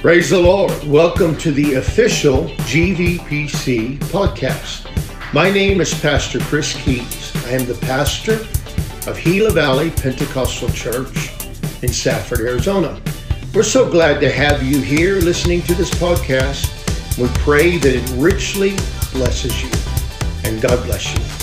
Praise 0.00 0.30
the 0.30 0.38
Lord. 0.38 0.70
Welcome 0.84 1.36
to 1.38 1.50
the 1.50 1.74
official 1.74 2.44
GVPC 2.70 3.98
podcast. 3.98 4.86
My 5.34 5.50
name 5.50 5.80
is 5.80 5.92
Pastor 5.92 6.38
Chris 6.38 6.72
Keys. 6.84 7.34
I 7.46 7.50
am 7.50 7.66
the 7.66 7.74
pastor 7.74 8.34
of 9.10 9.20
Gila 9.20 9.50
Valley 9.50 9.90
Pentecostal 9.90 10.68
Church 10.68 11.32
in 11.82 11.88
Safford, 11.88 12.42
Arizona. 12.42 13.00
We're 13.52 13.64
so 13.64 13.90
glad 13.90 14.20
to 14.20 14.30
have 14.30 14.62
you 14.62 14.80
here 14.80 15.16
listening 15.16 15.62
to 15.62 15.74
this 15.74 15.90
podcast. 15.90 16.68
We 17.18 17.26
pray 17.40 17.78
that 17.78 17.96
it 17.96 18.08
richly 18.22 18.76
blesses 19.12 19.60
you, 19.60 20.48
and 20.48 20.62
God 20.62 20.80
bless 20.86 21.12
you. 21.12 21.37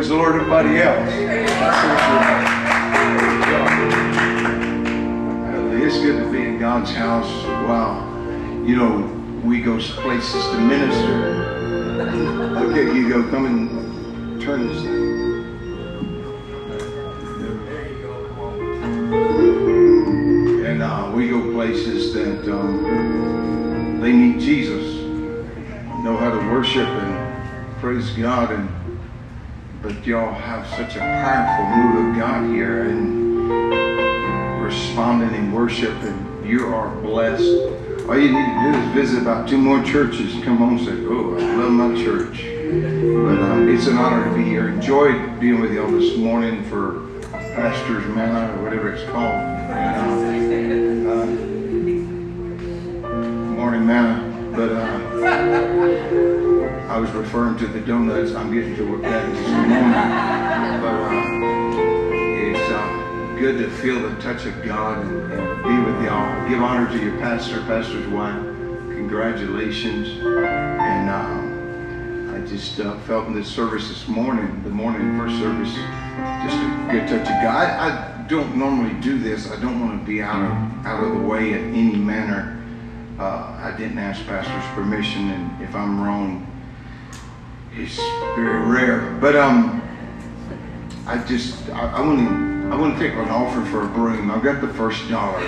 Praise 0.00 0.08
the 0.08 0.16
Lord, 0.16 0.34
everybody 0.36 0.78
else. 0.78 1.12
It's 5.84 5.98
good 5.98 6.24
to 6.24 6.32
be 6.32 6.40
in 6.40 6.58
God's 6.58 6.90
house. 6.94 7.30
Wow. 7.44 8.00
You 8.64 8.76
know, 8.76 9.42
we 9.44 9.60
go 9.60 9.78
places 9.78 10.42
to 10.42 10.58
minister. 10.58 12.00
Okay, 12.64 12.94
you 12.94 13.10
go. 13.10 13.28
Come 13.28 13.44
and 13.44 14.40
turn 14.40 14.68
this 14.68 14.80
thing. 14.80 14.96
And 20.64 20.82
uh, 20.82 21.12
we 21.14 21.28
go 21.28 21.52
places 21.52 22.14
that 22.14 22.50
um, 22.50 24.00
they 24.00 24.12
need 24.12 24.40
Jesus, 24.40 24.96
know 26.02 26.16
how 26.16 26.30
to 26.30 26.38
worship 26.50 26.88
and 26.88 27.80
praise 27.82 28.08
God 28.12 28.52
and 28.52 28.79
but 29.82 30.06
y'all 30.06 30.32
have 30.32 30.66
such 30.76 30.96
a 30.96 30.98
powerful 30.98 31.64
move 31.76 32.10
of 32.10 32.16
God 32.18 32.50
here 32.50 32.82
and 32.90 33.50
responding 34.62 35.34
in 35.34 35.52
worship, 35.52 35.94
and 36.02 36.46
you 36.46 36.66
are 36.66 36.90
blessed. 37.00 37.42
All 38.06 38.18
you 38.18 38.30
need 38.30 38.46
to 38.46 38.72
do 38.72 38.78
is 38.78 38.94
visit 38.94 39.22
about 39.22 39.48
two 39.48 39.56
more 39.56 39.82
churches. 39.82 40.34
Come 40.44 40.58
home 40.58 40.76
and 40.76 40.86
say, 40.86 40.92
"Oh, 41.06 41.34
I 41.38 41.54
love 41.56 41.72
my 41.72 41.94
church." 42.02 42.42
But 42.42 43.40
um, 43.42 43.68
it's 43.68 43.86
an 43.86 43.96
honor 43.96 44.28
to 44.28 44.34
be 44.36 44.44
here. 44.44 44.68
Enjoyed 44.68 45.40
being 45.40 45.60
with 45.60 45.72
y'all 45.72 45.90
this 45.90 46.16
morning 46.16 46.62
for 46.64 47.06
Pastor's 47.32 48.06
Manna 48.14 48.52
or 48.58 48.64
whatever 48.64 48.92
it's 48.92 49.04
called. 49.10 49.34
Uh, 49.34 50.06
morning 53.56 53.86
manna, 53.86 54.52
but. 54.54 54.72
Uh, 54.72 56.49
I 56.90 56.98
was 56.98 57.12
referring 57.12 57.56
to 57.58 57.68
the 57.68 57.78
donuts. 57.78 58.34
I'm 58.34 58.52
getting 58.52 58.74
to 58.74 58.96
that 59.02 59.24
in 59.24 59.36
just 59.36 59.48
a. 59.48 60.80
But 60.82 60.92
uh, 60.92 61.12
it's 62.18 62.68
uh, 62.68 63.36
good 63.38 63.58
to 63.58 63.70
feel 63.70 64.00
the 64.00 64.20
touch 64.20 64.44
of 64.44 64.60
God 64.64 65.06
and, 65.06 65.32
and, 65.32 65.62
be 65.62 65.88
with 65.88 66.04
y'all. 66.04 66.48
Give 66.48 66.60
honor 66.60 66.90
to 66.90 66.98
your 66.98 67.16
pastor, 67.18 67.60
pastor's 67.60 68.08
wife. 68.08 68.42
Congratulations. 68.90 70.08
And 70.18 71.08
uh, 71.08 72.36
I 72.36 72.44
just 72.48 72.80
uh, 72.80 72.98
felt 73.02 73.28
in 73.28 73.34
this 73.34 73.46
service 73.46 73.86
this 73.88 74.08
morning, 74.08 74.60
the 74.64 74.70
morning 74.70 75.16
first 75.16 75.38
service, 75.38 75.72
just 75.72 76.56
a 76.56 76.88
good 76.90 77.06
touch 77.06 77.20
of 77.20 77.40
God. 77.40 77.70
I, 77.70 78.22
I 78.24 78.26
don't 78.26 78.56
normally 78.56 79.00
do 79.00 79.16
this. 79.16 79.48
I 79.48 79.60
don't 79.60 79.78
want 79.78 80.00
to 80.00 80.04
be 80.04 80.22
out 80.22 80.42
of 80.42 80.86
out 80.86 81.04
of 81.04 81.12
the 81.12 81.20
way 81.20 81.52
in 81.52 81.72
any 81.72 81.94
manner. 81.94 82.60
Uh, 83.16 83.56
I 83.62 83.76
didn't 83.78 83.98
ask 83.98 84.26
pastor's 84.26 84.74
permission, 84.74 85.30
and 85.30 85.62
if 85.62 85.72
I'm 85.76 86.02
wrong, 86.02 86.49
it's 87.76 87.96
very 88.36 88.60
rare. 88.66 89.16
But 89.20 89.36
um, 89.36 89.82
I 91.06 91.18
just 91.26 91.68
I, 91.70 92.00
want 92.00 92.18
to 92.18 92.50
I 92.72 92.76
to 92.98 92.98
take 92.98 93.14
an 93.14 93.28
offer 93.28 93.64
for 93.66 93.84
a 93.84 93.88
broom. 93.88 94.30
I've 94.30 94.42
got 94.42 94.60
the 94.60 94.68
first 94.74 95.08
dollar. 95.08 95.38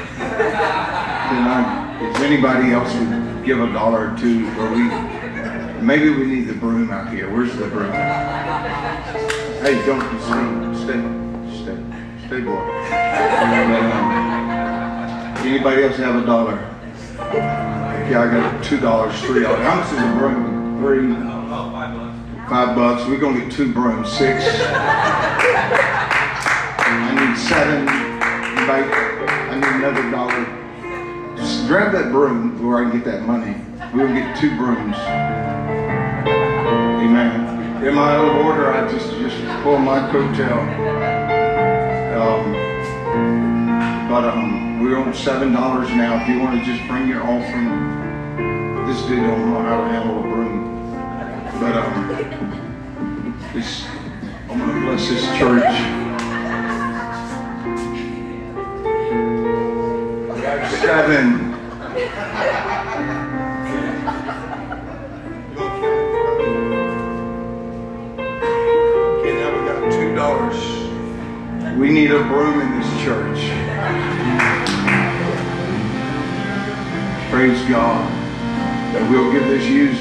I? 1.48 1.88
If 2.00 2.20
anybody 2.20 2.72
else 2.72 2.92
would 2.94 3.44
give 3.44 3.60
a 3.60 3.72
dollar 3.72 4.12
or 4.12 4.18
two, 4.18 4.48
or 4.58 4.70
we 4.70 4.88
maybe 5.82 6.10
we 6.10 6.26
need 6.26 6.42
the 6.42 6.54
broom 6.54 6.90
out 6.90 7.12
here. 7.12 7.32
Where's 7.32 7.54
the 7.56 7.68
broom? 7.68 7.92
Hey, 9.62 9.84
don't 9.86 10.02
stay 10.20 10.42
stay 10.84 11.00
stay 11.62 12.26
stay 12.26 12.40
boy. 12.40 12.60
Anybody 15.44 15.84
else 15.84 15.96
have 15.96 16.22
a 16.22 16.26
dollar? 16.26 16.54
Yeah, 18.10 18.22
I 18.22 18.30
got 18.30 18.64
two 18.64 18.80
dollars, 18.80 19.20
three 19.22 19.42
dollars. 19.42 19.60
How 19.60 19.76
much 19.76 19.92
is 19.92 19.98
a 19.98 20.18
broom? 20.18 20.78
Three. 20.80 21.31
Five 22.52 22.76
bucks. 22.76 23.08
We're 23.08 23.16
gonna 23.16 23.40
get 23.40 23.50
two 23.50 23.72
brooms. 23.72 24.12
Six. 24.12 24.44
I 24.44 24.50
need 27.16 27.34
seven. 27.38 27.88
I 27.88 29.54
need 29.54 29.72
another 29.76 30.10
dollar. 30.10 30.44
Just 31.34 31.66
grab 31.66 31.92
that 31.92 32.12
broom 32.12 32.62
where 32.62 32.76
I 32.76 32.90
can 32.90 32.98
get 32.98 33.06
that 33.06 33.22
money. 33.22 33.56
We'll 33.94 34.12
get 34.12 34.36
two 34.38 34.54
brooms. 34.58 34.98
Amen. 37.00 37.86
Am 37.86 37.98
I 37.98 38.16
out 38.16 38.26
of 38.26 38.44
order? 38.44 38.70
I 38.70 38.86
just 38.92 39.08
just 39.12 39.62
pull 39.62 39.78
my 39.78 40.00
coattail. 40.10 40.60
Um, 42.20 42.52
but 44.10 44.24
um, 44.28 44.82
we're 44.84 44.98
on 44.98 45.14
seven 45.14 45.54
dollars 45.54 45.88
now. 45.88 46.20
If 46.20 46.28
you 46.28 46.38
want 46.40 46.60
to 46.60 46.66
just 46.66 46.86
bring 46.86 47.08
your 47.08 47.22
offering. 47.22 48.02
This 48.86 49.00
dude 49.06 49.20
don't 49.20 49.50
know 49.50 49.62
how 49.62 49.80
to 49.80 49.88
handle 49.88 50.18
a 50.18 50.31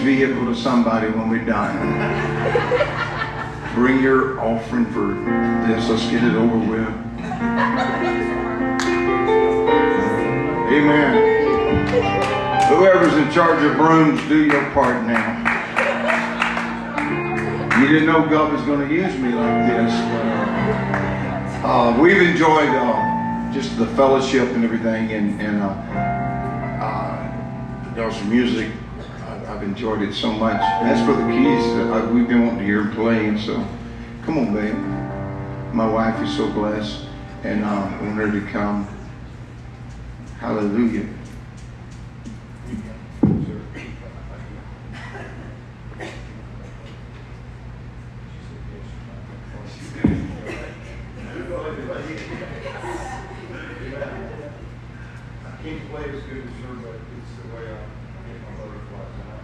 vehicle 0.01 0.45
to 0.45 0.55
somebody 0.55 1.09
when 1.09 1.29
we're 1.29 1.45
done. 1.45 1.77
Bring 3.75 4.01
your 4.01 4.39
offering 4.41 4.85
for 4.87 5.13
this. 5.67 5.89
Let's 5.89 6.09
get 6.09 6.23
it 6.23 6.35
over 6.35 6.57
with. 6.57 6.89
Amen. 10.73 11.13
Whoever's 12.69 13.13
in 13.13 13.31
charge 13.31 13.63
of 13.63 13.77
brooms, 13.77 14.19
do 14.27 14.45
your 14.45 14.69
part 14.71 15.05
now. 15.05 15.49
You 17.79 17.87
didn't 17.87 18.07
know 18.07 18.27
God 18.27 18.51
was 18.53 18.61
going 18.63 18.87
to 18.87 18.93
use 18.93 19.15
me 19.17 19.29
like 19.29 19.67
this. 19.67 19.91
Uh, 21.63 21.97
we've 22.01 22.21
enjoyed 22.21 22.69
uh, 22.69 23.53
just 23.53 23.77
the 23.77 23.87
fellowship 23.87 24.49
and 24.49 24.63
everything, 24.63 25.11
and, 25.11 25.39
and 25.39 25.61
uh, 25.61 25.75
y'all's 27.95 28.21
music. 28.23 28.71
I've 29.61 29.67
enjoyed 29.67 30.01
it 30.01 30.15
so 30.15 30.33
much. 30.33 30.59
That's 30.59 31.05
for 31.05 31.13
the 31.13 31.21
keys 31.31 31.63
I, 31.91 32.03
we've 32.05 32.27
been 32.27 32.47
wanting 32.47 32.61
to 32.61 32.65
hear 32.65 32.81
him 32.81 32.95
playing. 32.95 33.37
So 33.37 33.63
come 34.23 34.39
on, 34.39 34.55
babe. 34.55 34.73
My 35.71 35.87
wife 35.87 36.19
is 36.23 36.35
so 36.35 36.49
blessed, 36.51 37.05
and 37.43 37.63
uh, 37.63 37.67
I 37.67 38.01
want 38.01 38.15
her 38.15 38.31
to 38.31 38.41
come. 38.47 38.87
Hallelujah. 40.39 41.07
I 55.45 55.63
can't 55.63 55.89
play 55.91 56.09
as 56.09 56.23
good 56.23 56.47
as 56.47 56.53
her, 56.65 56.73
but 56.81 56.95
it's 56.95 57.31
the 57.37 57.47
way 57.55 57.65
I 57.69 57.77
get 58.27 58.41
my 58.41 58.51
butterflies 58.57 59.15
out. 59.29 59.41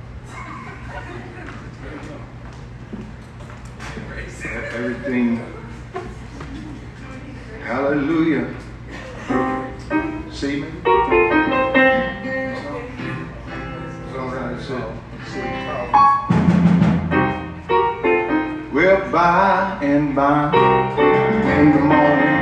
Everything. 4.45 5.41
Hallelujah. 7.63 8.53
See 10.31 10.61
me? 10.61 10.67
Well, 18.73 19.11
by 19.11 19.79
and 19.81 20.15
by, 20.15 20.53
in 20.53 21.71
the 21.71 21.79
morning, 21.79 22.36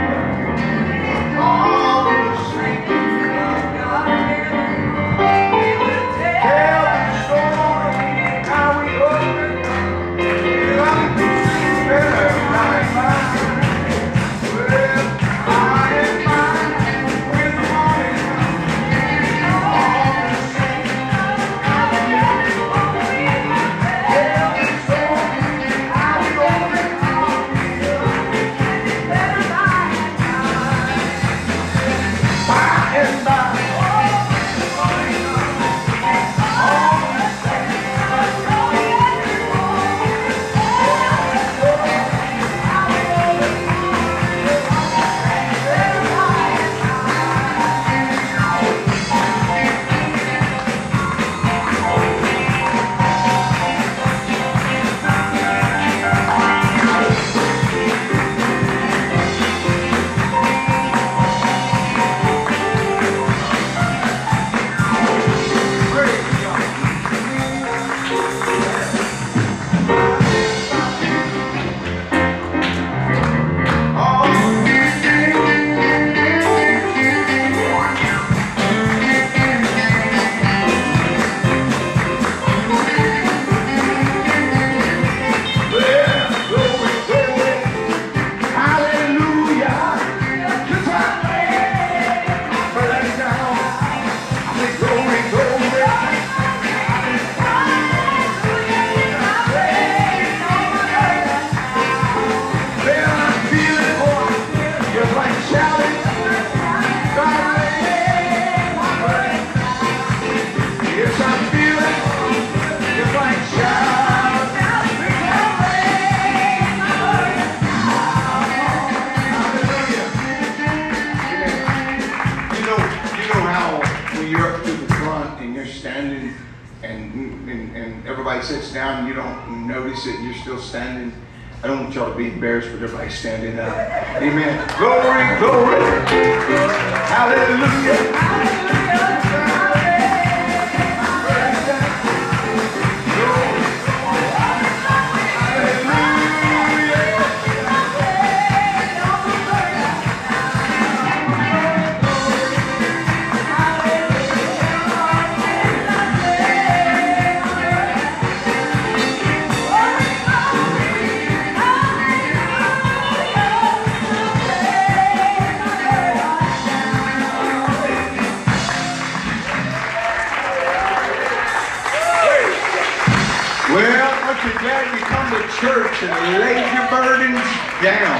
church 175.60 176.04
and 176.04 176.40
laid 176.40 176.74
your 176.74 176.88
burdens 176.90 177.46
down? 177.81 178.19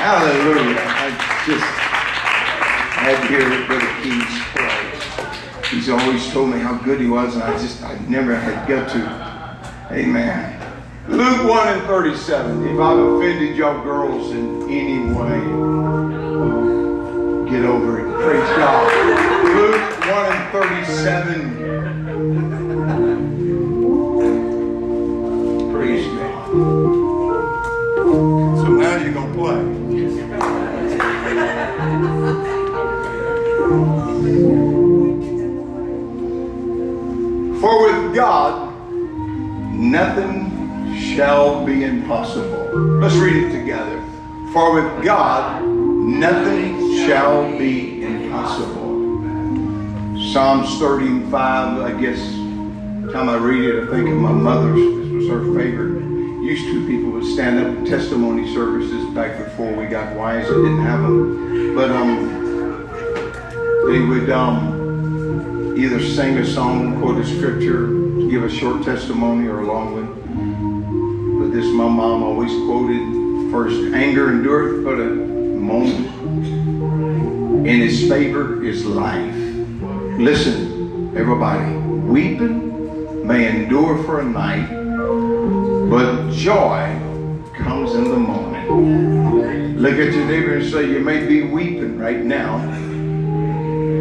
Hallelujah. 0.00 0.80
I 0.80 1.10
just 1.46 1.64
had 2.98 3.20
to 3.20 3.26
hear 3.28 3.66
Brother 3.66 3.92
Keys 4.02 4.34
play. 4.54 4.80
He's 5.70 5.88
always 5.88 6.30
told 6.32 6.50
me 6.50 6.58
how 6.58 6.74
good 6.78 7.00
he 7.00 7.06
was, 7.06 7.34
and 7.34 7.42
I 7.44 7.52
just, 7.58 7.82
I 7.82 7.98
never 8.08 8.34
had 8.34 8.66
got 8.66 8.88
to. 8.90 9.94
Amen. 9.94 10.56
Luke 11.08 11.48
1 11.48 11.68
and 11.68 11.82
37. 11.86 12.68
If 12.68 12.80
I've 12.80 12.98
offended 12.98 13.56
y'all 13.56 13.82
girls 13.82 14.30
in 14.32 14.62
any 14.70 15.12
way, 15.12 15.40
get 17.50 17.64
over 17.64 18.00
it. 18.00 18.24
Praise 18.24 18.48
God. 18.56 18.86
Luke 19.44 20.00
1 20.00 20.32
and 20.32 20.52
37. 20.52 21.59
With 38.10 38.16
God, 38.16 38.74
nothing 39.72 40.96
shall 40.98 41.64
be 41.64 41.84
impossible. 41.84 42.76
Let's 42.98 43.14
read 43.14 43.44
it 43.44 43.52
together. 43.52 44.02
For 44.52 44.74
with 44.74 45.04
God, 45.04 45.62
nothing 45.62 47.06
shall 47.06 47.56
be 47.56 48.02
impossible. 48.02 48.90
Psalms 50.32 50.76
35, 50.80 51.82
I 51.82 52.00
guess, 52.00 52.18
time 53.12 53.28
I 53.28 53.36
read 53.36 53.64
it, 53.64 53.84
I 53.84 53.86
think 53.92 54.08
of 54.08 54.16
my 54.16 54.32
mother's. 54.32 54.76
This 54.76 55.12
was 55.12 55.28
her 55.28 55.54
favorite. 55.54 56.00
Used 56.42 56.64
to, 56.64 56.86
people 56.88 57.12
would 57.12 57.24
stand 57.24 57.60
up 57.60 57.66
in 57.66 57.84
testimony 57.84 58.52
services 58.52 59.04
back 59.14 59.38
before 59.38 59.72
we 59.72 59.86
got 59.86 60.16
wise 60.16 60.48
and 60.48 60.64
didn't 60.64 60.82
have 60.82 61.02
them. 61.02 61.76
But 61.76 61.90
um, 61.92 62.40
they 63.86 64.00
would 64.00 64.30
um, 64.30 64.79
either 65.80 65.98
sing 66.04 66.36
a 66.36 66.44
song, 66.44 67.00
quote 67.00 67.18
a 67.18 67.26
scripture, 67.26 67.86
give 68.28 68.44
a 68.44 68.50
short 68.50 68.84
testimony 68.84 69.48
or 69.48 69.60
a 69.60 69.66
long 69.66 69.94
one. 69.94 71.40
But 71.40 71.52
this 71.56 71.64
my 71.72 71.88
mom 71.88 72.22
always 72.22 72.52
quoted 72.66 73.50
first, 73.50 73.94
anger 73.94 74.28
endureth 74.28 74.84
but 74.84 75.00
a 75.00 75.06
moment. 75.06 76.06
In 77.66 77.80
his 77.80 78.06
favor 78.10 78.62
is 78.62 78.84
life. 78.84 79.34
Listen, 80.18 81.16
everybody, 81.16 81.72
weeping 81.72 83.26
may 83.26 83.48
endure 83.48 84.02
for 84.04 84.20
a 84.20 84.24
night, 84.24 84.68
but 85.88 86.30
joy 86.30 86.94
comes 87.54 87.94
in 87.94 88.04
the 88.04 88.18
morning. 88.18 89.78
Look 89.78 89.94
at 89.94 90.12
your 90.12 90.26
neighbor 90.26 90.56
and 90.56 90.70
say, 90.70 90.90
you 90.90 90.98
may 90.98 91.26
be 91.26 91.40
weeping 91.40 91.98
right 91.98 92.22
now, 92.22 92.58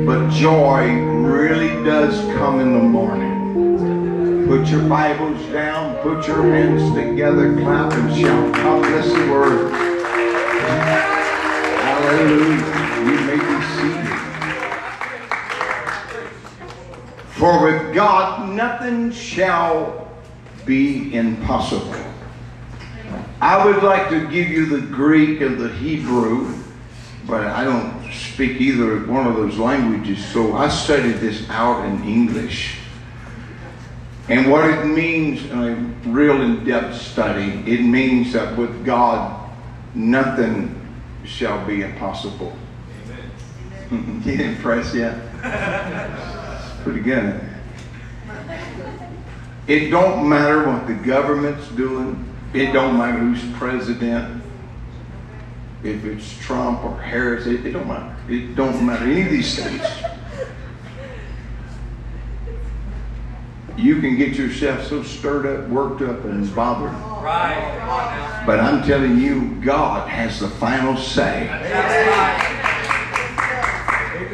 but 0.06 0.30
joy 0.32 1.19
really 1.30 1.84
does 1.84 2.20
come 2.38 2.60
in 2.60 2.74
the 2.74 2.80
morning. 2.80 4.48
Put 4.48 4.68
your 4.68 4.82
Bibles 4.90 5.40
down, 5.54 5.96
put 5.98 6.28
your 6.28 6.42
hands 6.42 6.94
together, 6.96 7.54
clap 7.54 7.94
and 7.94 8.20
shout. 8.20 8.52
Bless 8.54 9.06
the 9.06 9.32
word. 9.32 9.72
Hallelujah. 11.84 12.80
You 13.06 13.16
may 13.28 13.38
be 13.38 13.58
seated. 13.76 14.10
For 17.30 17.64
with 17.64 17.94
God 17.94 18.50
nothing 18.56 19.12
shall 19.12 20.10
be 20.66 21.14
impossible. 21.16 21.96
I 23.40 23.64
would 23.66 23.84
like 23.84 24.10
to 24.10 24.28
give 24.28 24.50
you 24.50 24.66
the 24.66 24.82
Greek 24.82 25.42
and 25.42 25.58
the 25.60 25.70
Hebrew, 25.70 26.54
but 27.26 27.46
I 27.46 27.64
don't 27.64 27.99
speak 28.12 28.60
either 28.60 29.06
one 29.06 29.28
of 29.28 29.36
those 29.36 29.58
languages, 29.58 30.24
so 30.26 30.56
I 30.56 30.70
studied 30.70 31.16
this 31.16 31.50
out 31.50 31.86
in 31.86 32.04
English. 32.04 32.78
And 34.28 34.52
what 34.52 34.70
it 34.70 34.86
means 34.86 35.44
in 35.46 35.60
a 35.60 35.76
real 36.10 36.42
in 36.42 36.64
depth 36.64 37.02
study, 37.02 37.64
it 37.66 37.82
means 37.82 38.34
that 38.34 38.56
with 38.58 38.86
God, 38.86 39.50
nothing 39.96 40.80
shall 41.26 41.66
be 41.66 41.82
impossible. 41.82 42.56
Amen. 43.92 44.22
Get 44.26 44.40
impressed 44.40 44.94
yet? 44.94 45.18
Pretty 46.84 47.02
good. 47.02 47.42
It 49.68 49.90
don't 49.90 50.28
matter 50.28 50.66
what 50.66 50.88
the 50.88 50.94
government's 50.94 51.68
doing. 51.70 52.26
It 52.54 52.72
don't 52.72 52.98
matter 52.98 53.20
who's 53.20 53.44
president. 53.58 54.39
If 55.84 56.04
it's 56.04 56.38
Trump 56.40 56.84
or 56.84 57.00
Harris, 57.02 57.46
it, 57.46 57.66
it 57.66 57.72
don't 57.72 57.88
matter. 57.88 58.16
It 58.28 58.56
don't 58.56 58.86
matter 58.86 59.06
any 59.06 59.22
of 59.22 59.30
these 59.30 59.56
things. 59.58 59.82
You 63.78 64.02
can 64.02 64.18
get 64.18 64.36
yourself 64.36 64.88
so 64.88 65.04
stirred 65.04 65.46
up, 65.46 65.70
worked 65.70 66.02
up, 66.02 66.26
and 66.26 66.54
bothered. 66.54 66.92
Right. 67.24 67.78
Come 67.80 67.90
on 67.90 68.06
now. 68.06 68.44
But 68.46 68.60
I'm 68.60 68.84
telling 68.84 69.20
you, 69.20 69.56
God 69.62 70.10
has 70.10 70.42
the 70.42 70.50
final 70.50 70.98
say. 70.98 71.48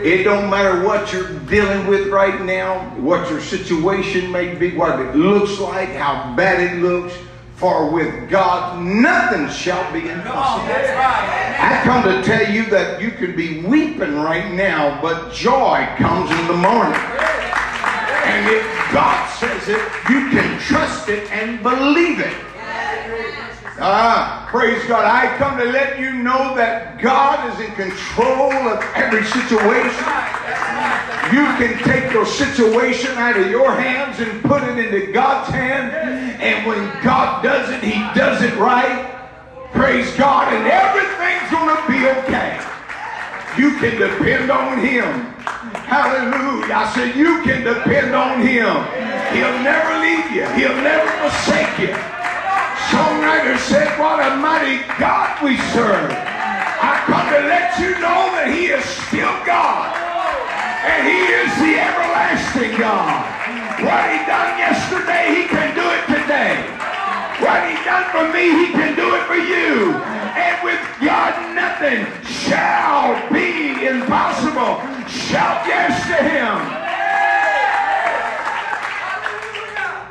It 0.03 0.23
don't 0.23 0.49
matter 0.49 0.83
what 0.83 1.13
you're 1.13 1.39
dealing 1.41 1.85
with 1.85 2.07
right 2.07 2.41
now, 2.41 2.89
what 2.95 3.29
your 3.29 3.41
situation 3.41 4.31
may 4.31 4.55
be, 4.55 4.75
what 4.75 4.99
it 4.99 5.15
looks 5.15 5.59
like, 5.59 5.89
how 5.89 6.35
bad 6.35 6.59
it 6.59 6.81
looks. 6.81 7.13
For 7.55 7.89
with 7.89 8.29
God, 8.29 8.83
nothing 8.83 9.47
shall 9.49 9.91
be 9.93 10.09
impossible. 10.09 10.67
I 10.67 11.79
come 11.85 12.03
to 12.03 12.21
tell 12.21 12.51
you 12.51 12.65
that 12.69 13.01
you 13.01 13.11
could 13.11 13.37
be 13.37 13.61
weeping 13.61 14.15
right 14.15 14.53
now, 14.53 15.01
but 15.01 15.33
joy 15.33 15.87
comes 15.97 16.31
in 16.31 16.47
the 16.47 16.53
morning. 16.53 16.99
And 18.25 18.49
if 18.49 18.91
God 18.91 19.29
says 19.37 19.69
it, 19.69 19.79
you 20.09 20.29
can 20.31 20.59
trust 20.59 21.07
it 21.07 21.31
and 21.31 21.63
believe 21.63 22.19
it. 22.19 22.44
Ah, 23.77 24.47
praise 24.49 24.81
God. 24.87 25.03
I 25.03 25.35
come 25.37 25.57
to 25.57 25.65
let 25.65 25.99
you 25.99 26.13
know 26.23 26.55
that 26.55 27.01
God 27.01 27.51
is 27.51 27.59
in 27.59 27.75
control 27.75 28.53
of 28.53 28.79
every 28.95 29.23
situation. 29.25 30.05
You 31.35 31.43
can 31.59 31.75
take 31.83 32.13
your 32.13 32.25
situation 32.25 33.11
out 33.17 33.35
of 33.35 33.51
your 33.51 33.75
hands 33.75 34.19
and 34.19 34.41
put 34.43 34.63
it 34.63 34.77
into 34.77 35.11
God's 35.11 35.49
hand. 35.49 35.91
And 36.41 36.65
when 36.65 36.79
God 37.03 37.43
does 37.43 37.69
it, 37.69 37.83
He 37.83 37.99
does 38.17 38.41
it 38.41 38.55
right. 38.55 39.11
Praise 39.73 40.15
God. 40.15 40.53
And 40.53 40.65
everything's 40.67 41.51
going 41.51 41.75
to 41.75 41.83
be 41.91 42.07
okay. 42.23 42.55
You 43.57 43.75
can 43.75 43.99
depend 43.99 44.51
on 44.51 44.79
Him. 44.79 45.03
Hallelujah. 45.83 46.73
I 46.73 46.93
said, 46.95 47.15
you 47.15 47.43
can 47.43 47.65
depend 47.65 48.15
on 48.15 48.39
Him. 48.39 48.71
He'll 49.35 49.59
never 49.63 49.99
leave 49.99 50.31
you, 50.31 50.47
He'll 50.55 50.81
never 50.81 51.09
forsake 51.19 51.89
you. 51.89 52.14
Songwriter 52.89 53.57
said, 53.57 53.99
What 53.99 54.21
a 54.21 54.35
mighty 54.37 54.85
God 54.99 55.41
we 55.41 55.57
serve. 55.73 56.11
I 56.11 57.01
come 57.09 57.25
to 57.33 57.41
let 57.49 57.79
you 57.79 57.97
know 57.97 58.29
that 58.37 58.45
He 58.53 58.69
is 58.69 58.85
still 58.85 59.33
God. 59.41 59.89
And 60.85 61.01
He 61.01 61.17
is 61.17 61.49
the 61.57 61.81
everlasting 61.81 62.77
God. 62.77 63.25
What 63.81 64.05
He 64.13 64.21
done 64.29 64.61
yesterday, 64.61 65.33
He 65.33 65.43
can 65.49 65.73
do 65.73 65.81
it 65.81 66.05
today. 66.05 66.61
What 67.41 67.65
He 67.65 67.73
done 67.81 68.05
for 68.13 68.29
me, 68.29 68.53
He 68.53 68.67
can 68.69 68.93
do 68.93 69.17
it 69.17 69.25
for 69.25 69.41
you. 69.41 69.97
And 70.37 70.55
with 70.61 70.81
God, 71.01 71.33
nothing 71.57 72.05
shall 72.21 73.17
be 73.33 73.87
impossible. 73.87 74.77
Shout 75.09 75.65
yes 75.65 76.05
to 76.05 76.21
Him. 76.21 76.85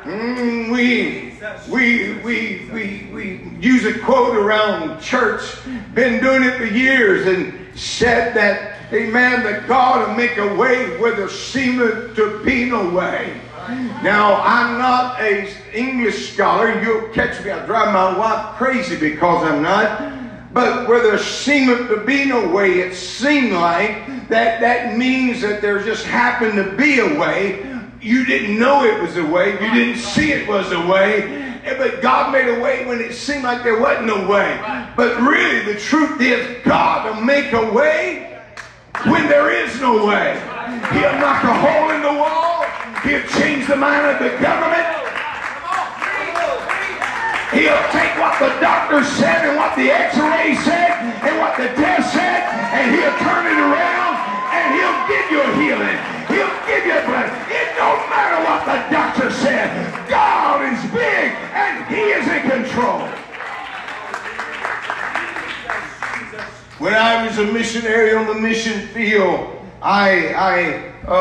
Mm, 0.05 0.71
we, 0.71 1.34
we, 1.69 2.13
we, 2.19 2.69
we, 2.71 3.09
we 3.13 3.51
use 3.59 3.85
a 3.85 3.99
quote 3.99 4.35
around 4.35 4.99
church, 5.01 5.41
been 5.93 6.21
doing 6.21 6.43
it 6.43 6.57
for 6.57 6.65
years, 6.65 7.25
and 7.27 7.53
said 7.77 8.33
that, 8.35 8.77
amen, 8.93 9.43
that 9.43 9.67
God 9.67 10.07
will 10.07 10.15
make 10.15 10.37
a 10.37 10.55
way 10.55 10.97
where 10.99 11.15
there 11.15 11.29
seemeth 11.29 12.15
to 12.15 12.43
be 12.43 12.65
no 12.65 12.89
way. 12.89 13.41
Now, 14.03 14.41
I'm 14.41 14.77
not 14.77 15.19
a 15.19 15.51
English 15.73 16.33
scholar. 16.33 16.81
You'll 16.83 17.09
catch 17.09 17.43
me. 17.43 17.49
I 17.49 17.65
drive 17.65 17.93
my 17.93 18.17
wife 18.17 18.55
crazy 18.57 18.95
because 18.97 19.43
I'm 19.43 19.63
not. 19.63 20.13
But 20.53 20.87
where 20.87 21.01
there 21.01 21.17
seemeth 21.17 21.89
to 21.89 21.97
be 22.05 22.25
no 22.25 22.47
way, 22.47 22.79
it 22.79 22.95
seemed 22.95 23.53
like 23.53 24.29
that 24.29 24.61
that 24.61 24.97
means 24.97 25.41
that 25.41 25.61
there 25.61 25.83
just 25.83 26.05
happened 26.05 26.55
to 26.55 26.77
be 26.77 26.99
a 26.99 27.19
way. 27.19 27.74
You 28.05 28.23
didn't 28.23 28.59
know 28.59 28.85
it 28.85 29.01
was 29.01 29.17
a 29.17 29.25
way. 29.25 29.53
You 29.53 29.73
didn't 29.73 29.97
see 29.97 30.31
it 30.31 30.47
was 30.47 30.71
a 30.71 30.79
way. 30.85 31.23
Eh, 31.65 31.75
but 31.75 32.03
God 32.03 32.31
made 32.31 32.47
a 32.47 32.59
way 32.61 32.85
when 32.85 33.01
it 33.01 33.15
seemed 33.15 33.41
like 33.41 33.63
there 33.63 33.81
wasn't 33.81 34.11
a 34.11 34.27
way. 34.27 34.61
But 34.95 35.19
really, 35.21 35.73
the 35.73 35.79
truth 35.79 36.21
is, 36.21 36.63
God 36.63 37.09
will 37.09 37.23
make 37.25 37.51
a 37.53 37.71
way 37.73 38.39
when 39.09 39.27
there 39.27 39.49
is 39.49 39.81
no 39.81 40.05
way. 40.05 40.37
He'll 40.93 41.17
knock 41.17 41.41
a 41.49 41.55
hole 41.57 41.89
in 41.97 42.05
the 42.05 42.13
wall. 42.13 42.69
He'll 43.01 43.25
change 43.41 43.65
the 43.65 43.75
mind 43.75 44.05
of 44.05 44.21
the 44.21 44.37
government. 44.37 44.85
He'll 47.57 47.85
take 47.89 48.13
what 48.21 48.37
the 48.37 48.53
doctor 48.61 49.03
said 49.03 49.49
and 49.49 49.57
what 49.57 49.75
the 49.75 49.89
x-ray 49.89 50.53
said 50.61 50.91
and 51.25 51.39
what 51.39 51.57
the 51.57 51.73
test 51.73 52.13
said 52.13 52.45
and 52.69 52.93
he'll 52.93 53.17
turn 53.25 53.47
it 53.47 53.57
around 53.57 54.13
and 54.53 54.75
he'll 54.77 55.01
give 55.09 55.25
you 55.31 55.41
a 55.41 55.55
healing. 55.57 56.14
He'll 56.35 56.67
give 56.67 56.85
you 56.85 56.99
blessing. 57.07 57.55
It 57.55 57.77
don't 57.77 58.09
matter 58.11 58.43
what 58.43 58.65
the 58.67 58.91
doctor 58.91 59.31
said. 59.31 60.09
God 60.09 60.67
is 60.73 60.91
big 60.91 61.31
and 61.55 61.85
he 61.87 62.01
is 62.11 62.27
in 62.27 62.41
control. 62.49 63.07
When 66.77 66.93
I 66.93 67.25
was 67.25 67.37
a 67.37 67.45
missionary 67.45 68.13
on 68.15 68.27
the 68.27 68.33
mission 68.33 68.85
field, 68.89 69.65
I, 69.81 70.33
I, 70.33 70.93
uh, 71.07 71.13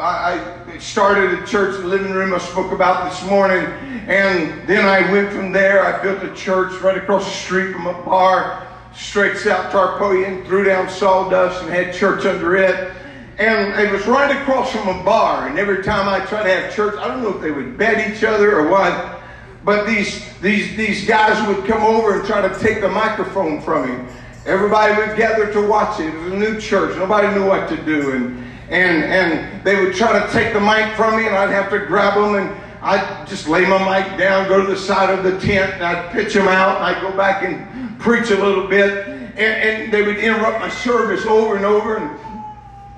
I, 0.00 0.72
I 0.72 0.78
started 0.78 1.38
a 1.38 1.46
church, 1.46 1.76
the 1.76 1.86
living 1.86 2.12
room 2.12 2.32
I 2.32 2.38
spoke 2.38 2.72
about 2.72 3.10
this 3.10 3.22
morning, 3.28 3.66
and 4.08 4.66
then 4.66 4.86
I 4.86 5.12
went 5.12 5.30
from 5.32 5.52
there. 5.52 5.84
I 5.84 6.02
built 6.02 6.22
a 6.22 6.34
church 6.34 6.80
right 6.80 6.96
across 6.96 7.26
the 7.26 7.30
street 7.30 7.74
from 7.74 7.88
a 7.88 8.02
bar, 8.04 8.66
stretched 8.94 9.46
out 9.46 9.70
tarpaulin, 9.70 10.46
threw 10.46 10.64
down 10.64 10.88
sawdust, 10.88 11.62
and 11.62 11.70
had 11.70 11.92
church 11.92 12.24
under 12.24 12.56
it. 12.56 13.01
And 13.42 13.74
it 13.80 13.90
was 13.90 14.06
right 14.06 14.30
across 14.40 14.70
from 14.70 14.86
a 14.86 15.02
bar. 15.02 15.48
And 15.48 15.58
every 15.58 15.82
time 15.82 16.08
I 16.08 16.24
tried 16.26 16.44
to 16.44 16.54
have 16.54 16.72
church, 16.72 16.96
I 16.96 17.08
don't 17.08 17.24
know 17.24 17.34
if 17.34 17.40
they 17.40 17.50
would 17.50 17.76
bet 17.76 18.08
each 18.08 18.22
other 18.22 18.56
or 18.56 18.68
what, 18.68 19.20
but 19.64 19.84
these 19.84 20.22
these 20.38 20.76
these 20.76 21.08
guys 21.08 21.44
would 21.48 21.66
come 21.66 21.82
over 21.82 22.20
and 22.20 22.24
try 22.24 22.40
to 22.40 22.56
take 22.60 22.80
the 22.80 22.88
microphone 22.88 23.60
from 23.60 23.88
him. 23.88 24.08
Everybody 24.46 24.94
would 24.94 25.16
gather 25.16 25.52
to 25.52 25.66
watch 25.66 25.98
it. 25.98 26.14
It 26.14 26.18
was 26.20 26.32
a 26.34 26.36
new 26.36 26.60
church. 26.60 26.96
Nobody 26.96 27.36
knew 27.36 27.44
what 27.44 27.68
to 27.70 27.76
do. 27.84 28.12
And, 28.12 28.44
and, 28.70 29.04
and 29.04 29.64
they 29.64 29.84
would 29.84 29.96
try 29.96 30.24
to 30.24 30.32
take 30.32 30.52
the 30.52 30.60
mic 30.60 30.94
from 30.94 31.16
me, 31.16 31.26
and 31.26 31.34
I'd 31.34 31.50
have 31.50 31.68
to 31.70 31.80
grab 31.86 32.14
them, 32.14 32.36
and 32.36 32.60
I'd 32.80 33.26
just 33.26 33.48
lay 33.48 33.66
my 33.66 33.78
mic 33.78 34.18
down, 34.18 34.46
go 34.48 34.64
to 34.64 34.72
the 34.72 34.78
side 34.78 35.16
of 35.16 35.24
the 35.24 35.38
tent, 35.40 35.74
and 35.74 35.82
I'd 35.82 36.12
pitch 36.12 36.34
them 36.34 36.46
out, 36.46 36.76
and 36.76 36.84
I'd 36.84 37.02
go 37.02 37.16
back 37.16 37.42
and 37.42 37.98
preach 37.98 38.30
a 38.30 38.36
little 38.36 38.68
bit. 38.68 39.08
And, 39.08 39.38
and 39.38 39.92
they 39.92 40.02
would 40.02 40.18
interrupt 40.18 40.60
my 40.60 40.70
service 40.70 41.24
over 41.26 41.56
and 41.56 41.64
over. 41.64 41.96
And 41.96 42.31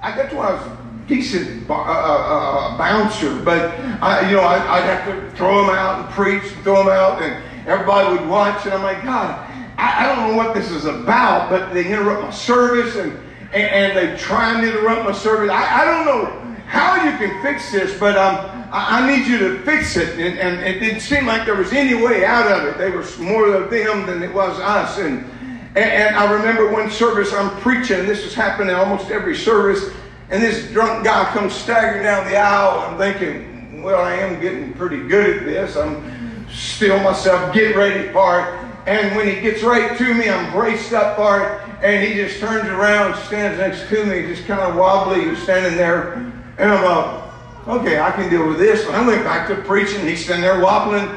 I 0.04 0.14
got 0.14 0.28
to 0.32 0.36
I 0.36 0.52
was 0.52 0.66
a 0.66 1.08
decent 1.08 1.70
uh, 1.70 1.72
uh, 1.72 1.78
uh, 1.78 2.76
bouncer, 2.76 3.34
but 3.42 3.70
I, 4.02 4.28
you 4.28 4.36
know, 4.36 4.42
I, 4.42 4.80
would 4.80 4.84
have 4.84 5.06
to 5.06 5.34
throw 5.34 5.62
them 5.62 5.74
out 5.74 6.04
and 6.04 6.14
preach 6.14 6.42
and 6.42 6.62
throw 6.62 6.84
them 6.84 6.88
out, 6.88 7.22
and 7.22 7.42
everybody 7.66 8.18
would 8.18 8.28
watch, 8.28 8.66
and 8.66 8.74
I'm 8.74 8.82
like, 8.82 9.02
God, 9.02 9.30
I, 9.78 10.04
I, 10.04 10.14
don't 10.14 10.28
know 10.28 10.36
what 10.36 10.54
this 10.54 10.70
is 10.70 10.84
about, 10.84 11.48
but 11.48 11.72
they 11.72 11.90
interrupt 11.90 12.22
my 12.22 12.30
service 12.30 12.96
and, 12.96 13.12
and, 13.54 13.94
and 13.94 13.96
they 13.96 14.14
try 14.18 14.54
and 14.54 14.68
interrupt 14.68 15.08
my 15.08 15.12
service. 15.12 15.50
I, 15.50 15.80
I 15.80 15.84
don't 15.86 16.04
know 16.04 16.54
how 16.66 17.02
you 17.02 17.16
can 17.16 17.42
fix 17.42 17.72
this, 17.72 17.98
but 17.98 18.18
um, 18.18 18.68
I, 18.70 19.00
I 19.00 19.16
need 19.16 19.26
you 19.26 19.38
to 19.38 19.62
fix 19.62 19.96
it. 19.96 20.20
And, 20.20 20.38
and, 20.38 20.60
it 20.60 20.80
didn't 20.80 21.00
seem 21.00 21.24
like 21.24 21.46
there 21.46 21.56
was 21.56 21.72
any 21.72 21.94
way 21.94 22.26
out 22.26 22.52
of 22.52 22.66
it. 22.66 22.76
They 22.76 22.90
were 22.90 23.06
more 23.18 23.54
of 23.54 23.70
them 23.70 24.04
than 24.04 24.22
it 24.22 24.34
was 24.34 24.60
us. 24.60 24.98
And, 24.98 25.24
and, 25.74 25.90
and 25.90 26.16
I 26.16 26.32
remember 26.32 26.70
one 26.72 26.90
service 26.90 27.32
I'm 27.32 27.50
preaching, 27.60 28.00
and 28.00 28.08
this 28.08 28.24
was 28.24 28.34
happening 28.34 28.74
almost 28.74 29.10
every 29.10 29.36
service, 29.36 29.90
and 30.30 30.42
this 30.42 30.70
drunk 30.70 31.04
guy 31.04 31.24
comes 31.32 31.52
staggering 31.52 32.02
down 32.02 32.26
the 32.30 32.36
aisle. 32.36 32.80
I'm 32.80 32.98
thinking, 32.98 33.82
well, 33.82 34.00
I 34.02 34.14
am 34.14 34.40
getting 34.40 34.72
pretty 34.72 35.06
good 35.06 35.38
at 35.38 35.44
this. 35.44 35.76
I'm 35.76 36.46
still 36.48 36.98
myself, 37.00 37.52
get 37.52 37.76
ready 37.76 38.10
for 38.12 38.40
it. 38.40 38.64
And 38.86 39.16
when 39.16 39.26
he 39.26 39.40
gets 39.40 39.62
right 39.62 39.96
to 39.96 40.14
me, 40.14 40.28
I'm 40.28 40.52
braced 40.52 40.92
up 40.92 41.16
for 41.16 41.42
it. 41.42 41.60
And 41.82 42.06
he 42.06 42.14
just 42.14 42.38
turns 42.38 42.68
around, 42.68 43.16
stands 43.26 43.58
next 43.58 43.88
to 43.88 44.04
me, 44.04 44.22
just 44.26 44.46
kind 44.46 44.60
of 44.60 44.76
wobbly, 44.76 45.34
standing 45.36 45.76
there. 45.76 46.14
And 46.58 46.70
I'm 46.70 46.84
like, 46.84 47.68
okay, 47.68 48.00
I 48.00 48.10
can 48.10 48.30
deal 48.30 48.46
with 48.46 48.58
this. 48.58 48.86
And 48.86 48.94
I 48.94 49.06
went 49.06 49.24
back 49.24 49.48
to 49.48 49.56
preaching. 49.62 50.06
He's 50.06 50.24
standing 50.24 50.42
there 50.42 50.60
wobbling. 50.60 51.08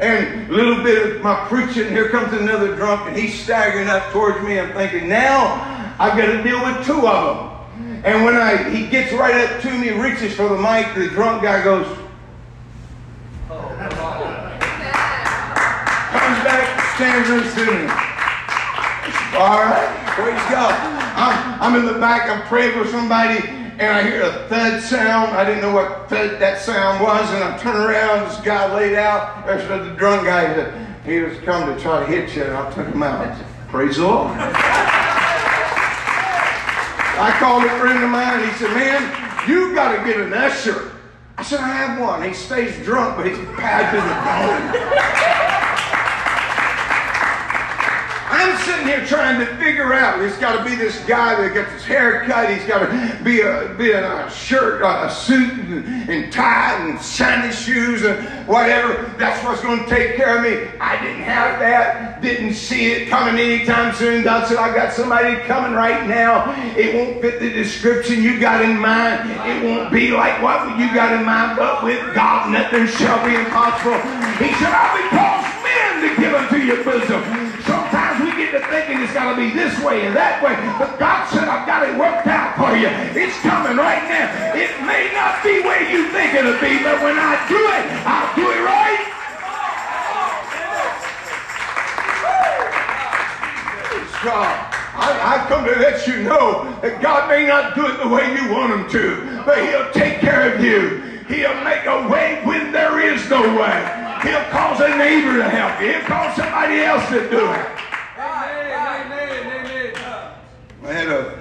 And 0.00 0.50
a 0.50 0.54
little 0.54 0.82
bit 0.82 1.16
of 1.16 1.22
my 1.22 1.46
preaching, 1.46 1.90
here 1.90 2.08
comes 2.08 2.32
another 2.32 2.74
drunk, 2.74 3.06
and 3.08 3.16
he's 3.16 3.38
staggering 3.38 3.88
up 3.88 4.10
towards 4.12 4.42
me. 4.42 4.58
I'm 4.58 4.72
thinking, 4.72 5.10
now 5.10 5.94
I've 5.98 6.16
got 6.16 6.26
to 6.26 6.42
deal 6.42 6.64
with 6.64 6.86
two 6.86 7.06
of 7.06 7.36
them. 7.36 8.02
And 8.02 8.24
when 8.24 8.34
I 8.34 8.70
he 8.70 8.86
gets 8.86 9.12
right 9.12 9.34
up 9.44 9.60
to 9.60 9.70
me, 9.78 9.90
reaches 9.90 10.34
for 10.34 10.48
the 10.48 10.56
mic, 10.56 10.94
the 10.94 11.08
drunk 11.08 11.42
guy 11.42 11.62
goes, 11.62 11.86
oh, 13.50 13.58
comes 16.10 16.44
back, 16.44 16.96
stands 16.96 17.28
next 17.28 17.54
to. 17.56 17.70
All 19.38 19.60
right, 19.60 20.02
praise 20.16 20.40
God. 20.50 20.72
I'm, 21.14 21.60
I'm 21.60 21.78
in 21.78 21.84
the 21.92 22.00
back, 22.00 22.30
I'm 22.30 22.40
praying 22.48 22.72
for 22.72 22.86
somebody, 22.90 23.40
and 23.80 23.88
I 23.88 24.02
hear 24.02 24.22
a 24.22 24.46
thud 24.48 24.82
sound. 24.82 25.34
I 25.34 25.42
didn't 25.42 25.62
know 25.62 25.72
what 25.74 26.08
thud 26.10 26.38
that 26.38 26.60
sound 26.60 27.02
was, 27.02 27.30
and 27.30 27.42
I 27.42 27.56
turn 27.56 27.76
around, 27.76 28.28
this 28.28 28.38
guy 28.42 28.72
laid 28.74 28.94
out. 28.94 29.46
There's 29.46 29.66
the 29.66 29.94
drunk 29.96 30.26
guy. 30.26 30.54
Said, 30.54 30.96
he 31.06 31.20
was 31.20 31.38
come 31.38 31.74
to 31.74 31.80
try 31.80 32.00
to 32.00 32.06
hit 32.06 32.36
you, 32.36 32.44
and 32.44 32.52
I 32.52 32.70
took 32.72 32.86
him 32.86 33.02
out. 33.02 33.42
Praise 33.68 33.96
the 33.96 34.06
Lord. 34.06 34.36
I 37.22 37.34
called 37.38 37.64
a 37.64 37.78
friend 37.78 38.04
of 38.04 38.10
mine. 38.10 38.40
And 38.40 38.50
he 38.50 38.56
said, 38.58 38.74
Man, 38.74 39.48
you 39.48 39.74
got 39.74 39.96
to 39.96 40.04
get 40.04 40.20
an 40.20 40.34
usher. 40.34 40.92
I 41.38 41.42
said, 41.42 41.60
I 41.60 41.68
have 41.68 41.98
one. 41.98 42.22
He 42.22 42.34
stays 42.34 42.84
drunk, 42.84 43.16
but 43.16 43.26
he's 43.26 43.38
packed 43.56 43.94
to 43.94 44.00
the 44.00 45.24
bone. 45.24 45.29
Sitting 48.64 48.86
here 48.86 49.04
trying 49.06 49.38
to 49.40 49.46
figure 49.56 49.92
out. 49.92 50.22
He's 50.22 50.36
got 50.36 50.58
to 50.58 50.64
be 50.64 50.76
this 50.76 50.98
guy 51.04 51.40
that 51.40 51.54
gets 51.54 51.72
his 51.72 51.84
hair 51.84 52.24
cut. 52.24 52.50
He's 52.50 52.66
got 52.66 52.80
to 52.80 53.24
be 53.24 53.40
a 53.40 53.74
be 53.78 53.92
in 53.92 54.04
a 54.04 54.30
shirt, 54.30 54.82
uh, 54.82 55.06
a 55.08 55.10
suit, 55.10 55.52
and, 55.52 56.08
and 56.10 56.32
tie, 56.32 56.88
and 56.88 57.00
shiny 57.00 57.52
shoes, 57.52 58.02
and 58.02 58.26
whatever. 58.46 59.14
That's 59.18 59.42
what's 59.44 59.62
going 59.62 59.84
to 59.84 59.90
take 59.90 60.16
care 60.16 60.36
of 60.38 60.42
me. 60.42 60.70
I 60.80 61.02
didn't 61.02 61.22
have 61.22 61.60
that. 61.60 62.20
Didn't 62.20 62.54
see 62.54 62.92
it 62.92 63.08
coming 63.08 63.40
anytime 63.40 63.94
soon. 63.94 64.24
God 64.24 64.46
said, 64.46 64.58
I 64.58 64.74
got 64.74 64.92
somebody 64.92 65.36
coming 65.46 65.72
right 65.72 66.06
now. 66.06 66.52
It 66.76 66.94
won't 66.94 67.20
fit 67.20 67.40
the 67.40 67.50
description 67.50 68.22
you 68.22 68.38
got 68.38 68.62
in 68.62 68.78
mind. 68.78 69.30
It 69.30 69.64
won't 69.64 69.92
be 69.92 70.10
like 70.10 70.42
what 70.42 70.78
you 70.78 70.92
got 70.94 71.18
in 71.18 71.24
mind, 71.24 71.56
but 71.56 71.82
with 71.82 72.14
God, 72.14 72.50
nothing 72.50 72.86
shall 72.86 73.24
be 73.26 73.34
impossible. 73.34 74.00
He 74.38 74.52
said, 74.54 74.72
I'll 74.72 74.96
be 74.96 75.08
called 75.08 75.50
men 75.64 75.92
to 76.02 76.20
give 76.20 76.34
unto 76.34 76.56
your 76.56 76.84
bosom. 76.84 77.22
To 77.64 77.89
thinking 78.70 79.02
it's 79.02 79.12
got 79.12 79.34
to 79.34 79.36
be 79.36 79.50
this 79.50 79.74
way 79.82 80.06
and 80.06 80.14
that 80.14 80.38
way. 80.38 80.54
But 80.78 80.96
God 81.02 81.26
said, 81.28 81.50
I've 81.50 81.66
got 81.66 81.82
it 81.82 81.92
worked 81.98 82.30
out 82.30 82.54
for 82.54 82.72
you. 82.78 82.88
It's 83.18 83.36
coming 83.42 83.76
right 83.76 84.06
now. 84.06 84.30
It 84.54 84.70
may 84.86 85.10
not 85.12 85.42
be 85.42 85.60
where 85.66 85.82
you 85.82 86.08
think 86.14 86.38
it'll 86.38 86.56
be, 86.62 86.78
but 86.80 87.02
when 87.02 87.18
I 87.18 87.34
do 87.50 87.58
it, 87.58 87.84
I'll 88.06 88.30
do 88.38 88.46
it 88.46 88.62
right. 88.62 89.10
God. 94.22 94.76
I, 95.00 95.38
have 95.38 95.48
come 95.48 95.64
to 95.64 95.80
let 95.80 96.06
you 96.06 96.22
know 96.24 96.78
that 96.82 97.00
God 97.00 97.28
may 97.28 97.46
not 97.46 97.74
do 97.74 97.86
it 97.86 97.96
the 98.02 98.08
way 98.08 98.36
you 98.36 98.52
want 98.52 98.72
him 98.72 98.90
to, 98.90 99.42
but 99.46 99.56
he'll 99.64 99.90
take 99.92 100.20
care 100.20 100.52
of 100.52 100.62
you. 100.62 101.00
He'll 101.24 101.64
make 101.64 101.86
a 101.86 102.06
way 102.06 102.42
when 102.44 102.70
there 102.70 103.00
is 103.00 103.28
no 103.30 103.40
way. 103.40 103.80
He'll 104.22 104.44
cause 104.50 104.80
a 104.80 104.94
neighbor 104.98 105.38
to 105.38 105.48
help 105.48 105.80
you. 105.80 105.92
He'll 105.92 106.02
cause 106.02 106.36
somebody 106.36 106.80
else 106.80 107.08
to 107.08 107.30
do 107.30 107.50
it. 107.50 107.89
I 110.90 110.92
had 110.92 111.08
a 111.08 111.38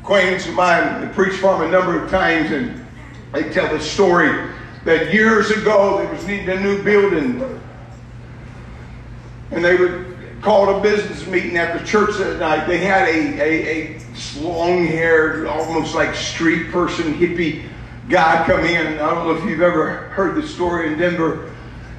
acquaintance 0.00 0.46
of 0.46 0.54
mine 0.54 1.02
that 1.02 1.14
preached 1.14 1.40
for 1.40 1.56
him 1.56 1.68
a 1.68 1.70
number 1.70 2.02
of 2.02 2.10
times, 2.10 2.50
and 2.52 2.82
they 3.34 3.52
tell 3.52 3.68
the 3.68 3.78
story 3.78 4.50
that 4.86 5.12
years 5.12 5.50
ago 5.50 5.98
they 5.98 6.10
was 6.10 6.26
needing 6.26 6.48
a 6.48 6.58
new 6.58 6.82
building, 6.82 7.60
and 9.50 9.62
they 9.62 9.76
would 9.76 10.16
call 10.40 10.74
a 10.74 10.80
business 10.80 11.26
meeting 11.26 11.58
after 11.58 11.84
church 11.84 12.16
that 12.16 12.38
night. 12.40 12.66
They 12.66 12.78
had 12.78 13.08
a, 13.08 13.40
a, 13.42 13.96
a 13.96 14.00
long 14.40 14.86
haired, 14.86 15.46
almost 15.46 15.94
like 15.94 16.14
street 16.14 16.70
person, 16.70 17.12
hippie 17.12 17.64
guy 18.08 18.42
come 18.46 18.64
in. 18.64 18.94
I 18.94 19.10
don't 19.10 19.26
know 19.28 19.36
if 19.36 19.44
you've 19.44 19.60
ever 19.60 20.08
heard 20.08 20.34
the 20.34 20.48
story 20.48 20.90
in 20.90 20.98
Denver. 20.98 21.52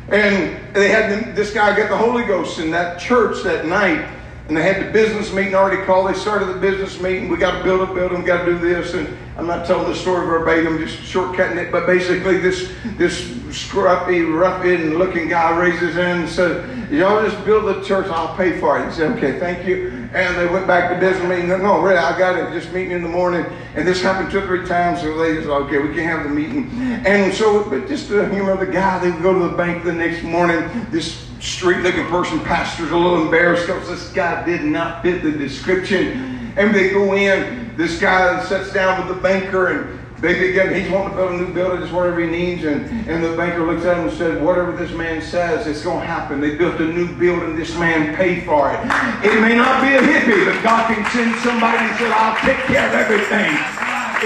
And 0.09 0.75
they 0.75 0.89
had 0.89 1.35
this 1.35 1.53
guy 1.53 1.75
get 1.75 1.91
the 1.91 1.97
Holy 1.97 2.25
Ghost 2.25 2.57
in 2.57 2.71
that 2.71 2.99
church 2.99 3.43
that 3.43 3.67
night. 3.67 4.09
And 4.49 4.57
they 4.57 4.61
had 4.61 4.85
the 4.85 4.91
business 4.91 5.31
meeting 5.31 5.55
already 5.55 5.81
called. 5.85 6.09
They 6.09 6.19
started 6.19 6.47
the 6.47 6.59
business 6.59 6.99
meeting. 6.99 7.29
We 7.29 7.37
got 7.37 7.59
to 7.59 7.63
build 7.63 7.89
a 7.89 7.93
building. 7.93 8.19
We 8.19 8.25
got 8.25 8.43
to 8.43 8.51
do 8.51 8.59
this. 8.59 8.93
And 8.93 9.07
I'm 9.37 9.47
not 9.47 9.65
telling 9.65 9.87
the 9.87 9.95
story 9.95 10.25
verbatim, 10.25 10.77
just 10.79 10.97
shortcutting 10.97 11.55
it. 11.55 11.71
But 11.71 11.87
basically, 11.87 12.37
this 12.37 12.69
this 12.97 13.21
scruffy, 13.53 14.27
ruffian-looking 14.37 15.29
guy 15.29 15.57
raises 15.57 15.79
his 15.79 15.95
hand 15.95 16.23
and 16.23 16.29
said, 16.29 16.91
"Y'all 16.91 17.23
just 17.23 17.43
build 17.45 17.73
the 17.73 17.81
church. 17.83 18.07
I'll 18.07 18.35
pay 18.35 18.59
for 18.59 18.77
it." 18.79 18.89
He 18.89 18.91
said, 18.91 19.17
"Okay, 19.17 19.39
thank 19.39 19.65
you." 19.65 20.09
And 20.13 20.37
they 20.37 20.45
went 20.45 20.67
back 20.67 20.89
to 20.93 20.99
business 20.99 21.27
meeting. 21.27 21.47
No, 21.47 21.81
really, 21.81 21.97
I 21.97 22.17
got 22.19 22.37
it. 22.37 22.51
Just 22.51 22.73
meeting 22.73 22.91
in 22.91 23.01
the 23.01 23.09
morning. 23.09 23.45
And 23.75 23.87
this 23.87 24.01
happened 24.01 24.29
two 24.29 24.39
or 24.39 24.45
three 24.45 24.67
times. 24.67 24.99
So 24.99 25.17
they 25.17 25.35
said, 25.41 25.49
"Okay, 25.49 25.79
we 25.79 25.95
can't 25.95 26.11
have 26.11 26.23
the 26.23 26.29
meeting." 26.29 26.69
And 27.05 27.33
so, 27.33 27.63
but 27.63 27.87
just 27.87 28.09
the 28.09 28.27
humor 28.27 28.51
of 28.51 28.59
the 28.59 28.67
guy, 28.67 28.99
they 28.99 29.09
would 29.09 29.23
go 29.23 29.33
to 29.33 29.47
the 29.47 29.55
bank 29.55 29.85
the 29.85 29.93
next 29.93 30.21
morning. 30.21 30.69
This 30.91 31.29
street 31.43 31.79
looking 31.79 32.07
person, 32.07 32.39
pastor's 32.39 32.91
a 32.91 32.97
little 32.97 33.25
embarrassed 33.25 33.67
because 33.67 33.87
this 33.89 34.09
guy 34.13 34.45
did 34.45 34.63
not 34.63 35.03
fit 35.03 35.21
the 35.23 35.31
description. 35.31 36.53
And 36.55 36.73
they 36.73 36.89
go 36.89 37.13
in, 37.15 37.75
this 37.75 37.99
guy 37.99 38.41
sits 38.45 38.71
down 38.71 39.05
with 39.05 39.15
the 39.15 39.21
banker 39.21 39.67
and 39.67 39.99
they 40.21 40.39
begin, 40.39 40.73
he's 40.73 40.89
wanting 40.89 41.09
to 41.09 41.15
build 41.17 41.33
a 41.33 41.37
new 41.43 41.53
building, 41.53 41.81
just 41.81 41.91
whatever 41.91 42.21
he 42.21 42.27
needs. 42.27 42.63
And, 42.63 42.85
and 43.09 43.21
the 43.21 43.35
banker 43.35 43.65
looks 43.65 43.83
at 43.83 43.97
him 43.97 44.07
and 44.07 44.17
said, 44.17 44.41
whatever 44.41 44.71
this 44.71 44.91
man 44.95 45.21
says, 45.21 45.67
it's 45.67 45.83
going 45.83 45.99
to 45.99 46.05
happen. 46.05 46.39
They 46.39 46.55
built 46.55 46.79
a 46.79 46.87
new 46.87 47.13
building, 47.17 47.57
this 47.57 47.77
man 47.77 48.15
paid 48.15 48.45
for 48.45 48.71
it. 48.73 48.79
It 49.25 49.41
may 49.41 49.55
not 49.57 49.81
be 49.81 49.95
a 49.95 49.99
hippie, 49.99 50.45
but 50.45 50.63
God 50.63 50.95
can 50.95 51.03
send 51.11 51.35
somebody 51.41 51.77
and 51.77 51.97
said, 51.97 52.11
I'll 52.11 52.37
take 52.37 52.57
care 52.67 52.87
of 52.87 52.93
everything. 52.93 53.51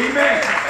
Amen. 0.06 0.67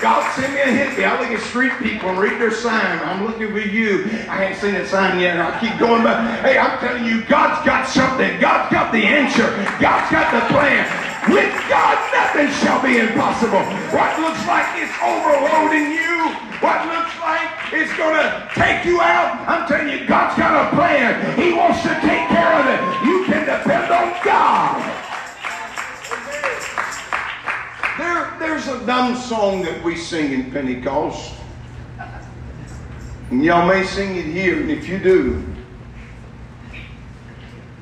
God 0.00 0.24
send 0.34 0.54
me 0.54 0.60
a 0.60 0.72
hippie. 0.72 1.04
I 1.04 1.20
look 1.20 1.28
at 1.28 1.40
street 1.44 1.76
people 1.78 2.08
and 2.08 2.18
read 2.18 2.40
their 2.40 2.50
sign. 2.50 2.98
I'm 3.04 3.26
looking 3.26 3.52
for 3.52 3.60
you. 3.60 4.08
I 4.32 4.48
ain't 4.48 4.56
seen 4.56 4.72
that 4.72 4.88
sign 4.88 5.20
yet, 5.20 5.36
and 5.36 5.44
I 5.44 5.52
keep 5.60 5.76
going 5.76 6.02
back. 6.02 6.40
Hey, 6.40 6.56
I'm 6.56 6.80
telling 6.80 7.04
you, 7.04 7.20
God's 7.28 7.60
got 7.68 7.84
something. 7.84 8.40
God's 8.40 8.72
got 8.72 8.92
the 8.92 9.04
answer. 9.04 9.44
God's 9.76 10.08
got 10.08 10.32
the 10.32 10.40
plan. 10.48 10.88
With 11.28 11.52
God, 11.68 12.00
nothing 12.16 12.48
shall 12.64 12.80
be 12.80 12.96
impossible. 12.96 13.60
What 13.92 14.08
looks 14.24 14.40
like 14.48 14.72
it's 14.80 14.96
overloading 15.04 15.92
you, 15.92 16.32
what 16.64 16.80
looks 16.88 17.12
like 17.20 17.52
it's 17.76 17.92
going 18.00 18.16
to 18.16 18.48
take 18.56 18.88
you 18.88 19.04
out, 19.04 19.36
I'm 19.44 19.68
telling 19.68 19.92
you, 19.92 20.08
God's 20.08 20.40
got 20.40 20.56
a 20.56 20.72
plan. 20.72 21.20
He 21.36 21.52
wants 21.52 21.84
to 21.84 21.92
take 22.00 22.24
care 22.32 22.52
of 22.56 22.64
it. 22.72 22.80
You 23.04 23.28
can 23.28 23.44
depend 23.44 23.92
on 23.92 24.16
God. 24.24 25.09
There, 27.98 28.36
there's 28.38 28.68
a 28.68 28.84
dumb 28.86 29.16
song 29.16 29.62
that 29.62 29.82
we 29.82 29.96
sing 29.96 30.32
in 30.32 30.50
Pentecost. 30.50 31.34
And 33.30 33.44
y'all 33.44 33.66
may 33.66 33.84
sing 33.84 34.16
it 34.16 34.24
here, 34.24 34.60
and 34.60 34.70
if 34.70 34.88
you 34.88 34.98
do, 34.98 35.44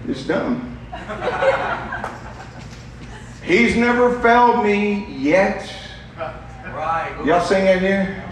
it's 0.07 0.25
dumb. 0.25 0.77
He's 3.42 3.77
never 3.77 4.18
failed 4.21 4.64
me 4.64 5.07
yet. 5.07 5.73
Right. 6.18 7.18
Y'all 7.25 7.44
sing 7.44 7.64
it 7.66 7.81
here? 7.81 8.25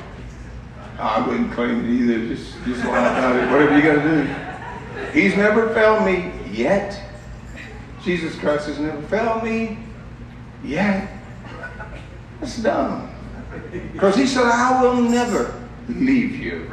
I 0.98 1.26
wouldn't 1.26 1.52
claim 1.52 1.84
it 1.84 1.90
either. 1.90 2.34
Just, 2.34 2.54
just 2.64 2.84
lie 2.84 2.98
about 2.98 3.36
it. 3.36 3.50
Whatever 3.50 3.76
you 3.76 3.82
got 3.82 4.02
to 4.02 4.24
do. 4.24 5.18
He's 5.18 5.36
never 5.36 5.72
failed 5.74 6.04
me 6.04 6.32
yet. 6.52 7.00
Jesus 8.02 8.38
Christ 8.38 8.66
has 8.66 8.78
never 8.78 9.00
failed 9.02 9.42
me 9.42 9.78
yet. 10.62 11.15
That's 12.46 12.58
dumb. 12.58 13.10
Because 13.92 14.14
he 14.14 14.24
said, 14.24 14.44
I 14.44 14.80
will 14.80 15.02
never 15.02 15.60
leave 15.88 16.36
you. 16.36 16.72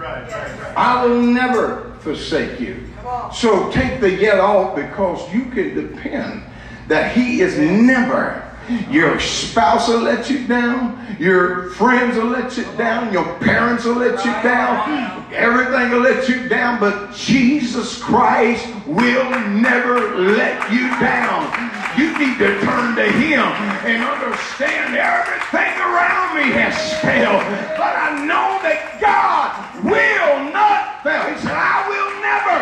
I 0.77 1.03
will 1.03 1.19
never 1.19 1.95
forsake 2.01 2.59
you. 2.59 2.87
So 3.33 3.71
take 3.71 3.99
the 3.99 4.11
yet 4.11 4.39
off 4.39 4.75
because 4.75 5.33
you 5.33 5.45
can 5.45 5.73
depend 5.73 6.43
that 6.89 7.17
he 7.17 7.41
is 7.41 7.57
never 7.57 8.43
your 8.89 9.19
spouse 9.19 9.89
will 9.89 9.99
let 9.99 10.29
you 10.29 10.47
down. 10.47 11.17
Your 11.19 11.71
friends 11.71 12.15
will 12.15 12.27
let 12.27 12.55
you 12.55 12.63
down. 12.77 13.11
Your 13.11 13.37
parents 13.39 13.83
will 13.83 13.95
let 13.95 14.23
you 14.23 14.31
down. 14.31 15.25
Everything 15.33 15.91
will 15.91 15.99
let 15.99 16.29
you 16.29 16.47
down. 16.47 16.79
But 16.79 17.13
Jesus 17.13 18.01
Christ 18.01 18.65
will 18.85 19.29
never 19.49 20.17
let 20.17 20.71
you 20.71 20.87
down. 20.99 21.72
You 21.97 22.17
need 22.17 22.39
to 22.39 22.59
turn 22.61 22.95
to 22.95 23.05
Him 23.05 23.45
and 23.85 24.01
understand 24.01 24.95
everything 24.97 25.77
around 25.77 26.35
me 26.35 26.49
has 26.57 26.73
failed. 27.01 27.43
But 27.77 27.93
I 27.93 28.25
know 28.25 28.57
that 28.65 28.97
God 28.99 29.53
will 29.83 30.51
not 30.51 31.03
fail. 31.03 31.29
He 31.29 31.39
said, 31.39 31.53
I 31.53 31.85
will 31.85 32.13
never 32.25 32.57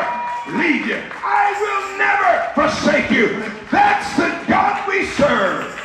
leave 0.59 0.85
you. 0.85 0.99
I 1.23 1.55
will 1.63 1.97
never 1.97 2.51
forsake 2.55 3.09
you. 3.09 3.39
That's 3.71 4.17
the 4.17 4.35
God 4.51 4.85
we 4.89 5.05
serve. 5.05 5.79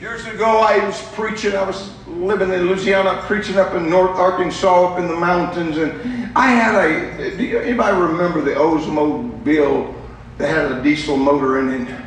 Years 0.00 0.26
ago, 0.26 0.60
I 0.60 0.84
was 0.84 1.00
preaching. 1.12 1.54
I 1.54 1.62
was 1.62 1.92
living 2.08 2.50
in 2.50 2.68
Louisiana, 2.68 3.22
preaching 3.26 3.58
up 3.58 3.74
in 3.74 3.90
North 3.90 4.18
Arkansas, 4.18 4.92
up 4.92 4.98
in 4.98 5.08
the 5.08 5.16
mountains, 5.16 5.76
and 5.76 5.92
I 6.34 6.48
had 6.48 6.74
a. 6.74 7.36
Do 7.36 7.44
you, 7.44 7.58
anybody 7.58 7.96
remember 8.00 8.40
the 8.40 8.52
Oldsmobile 8.52 10.01
that 10.42 10.48
had 10.48 10.72
a 10.72 10.82
diesel 10.82 11.16
motor 11.16 11.60
in 11.60 11.86
it? 11.86 12.00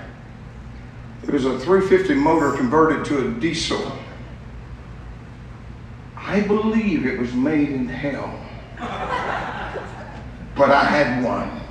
It 1.24 1.32
was 1.32 1.46
a 1.46 1.58
350 1.58 2.14
motor 2.14 2.52
converted 2.52 3.06
to 3.06 3.28
a 3.28 3.32
diesel. 3.32 3.92
I 6.16 6.42
believe 6.42 7.06
it 7.06 7.18
was 7.20 7.34
made 7.34 7.70
in 7.70 7.88
hell, 7.88 8.40
but 10.56 10.70
I 10.70 10.84
had 10.84 11.24
one 11.24 11.62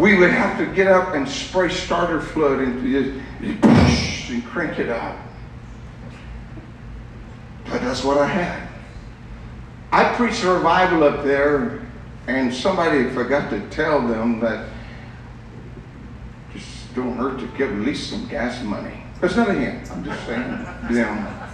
we 0.00 0.16
would 0.16 0.30
have 0.30 0.56
to 0.58 0.66
get 0.74 0.86
up 0.86 1.14
and 1.14 1.28
spray 1.28 1.68
starter 1.68 2.20
fluid 2.20 2.60
and 2.60 3.22
and 4.30 4.46
crank 4.46 4.78
it 4.78 4.88
out. 4.88 5.16
But 7.64 7.82
that's 7.82 8.02
what 8.02 8.16
I 8.16 8.26
had. 8.26 8.68
I 9.92 10.14
preached 10.14 10.42
revival 10.44 11.04
up 11.04 11.22
there, 11.22 11.82
and 12.28 12.52
somebody 12.52 13.10
forgot 13.10 13.50
to 13.50 13.60
tell 13.68 14.06
them 14.06 14.40
that 14.40 14.69
don't 16.94 17.16
hurt 17.16 17.38
to 17.40 17.46
give 17.56 17.70
at 17.70 17.78
least 17.78 18.10
some 18.10 18.26
gas 18.28 18.62
money. 18.62 19.02
That's 19.20 19.36
not 19.36 19.50
a 19.50 19.54
hint. 19.54 19.90
I'm 19.90 20.04
just 20.04 20.26
saying 20.26 20.50
them. 20.90 21.48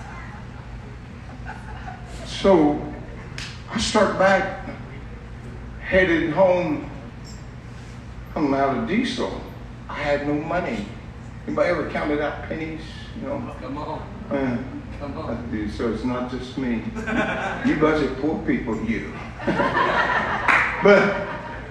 So 2.27 2.81
I 3.71 3.79
start 3.79 4.19
back, 4.19 4.69
headed 5.81 6.33
home 6.33 6.91
I'm 8.37 8.53
out 8.53 8.77
of 8.77 8.87
diesel. 8.87 9.41
I 9.89 9.95
had 9.95 10.29
no 10.29 10.35
money. 10.35 10.85
Anybody 11.47 11.71
ever 11.71 11.89
counted 11.89 12.21
out 12.21 12.43
pennies? 12.43 12.83
You 13.17 13.29
know? 13.29 13.57
Come 13.63 13.79
on. 13.79 13.99
Uh, 14.31 14.63
Come 14.99 15.17
on. 15.17 15.71
So 15.75 15.91
it's 15.93 16.05
not 16.05 16.31
just 16.31 16.59
me. 16.59 16.83
you 17.67 17.77
budget 17.81 18.21
poor 18.21 18.39
people, 18.47 18.79
you. 18.85 19.11
but 19.47 21.29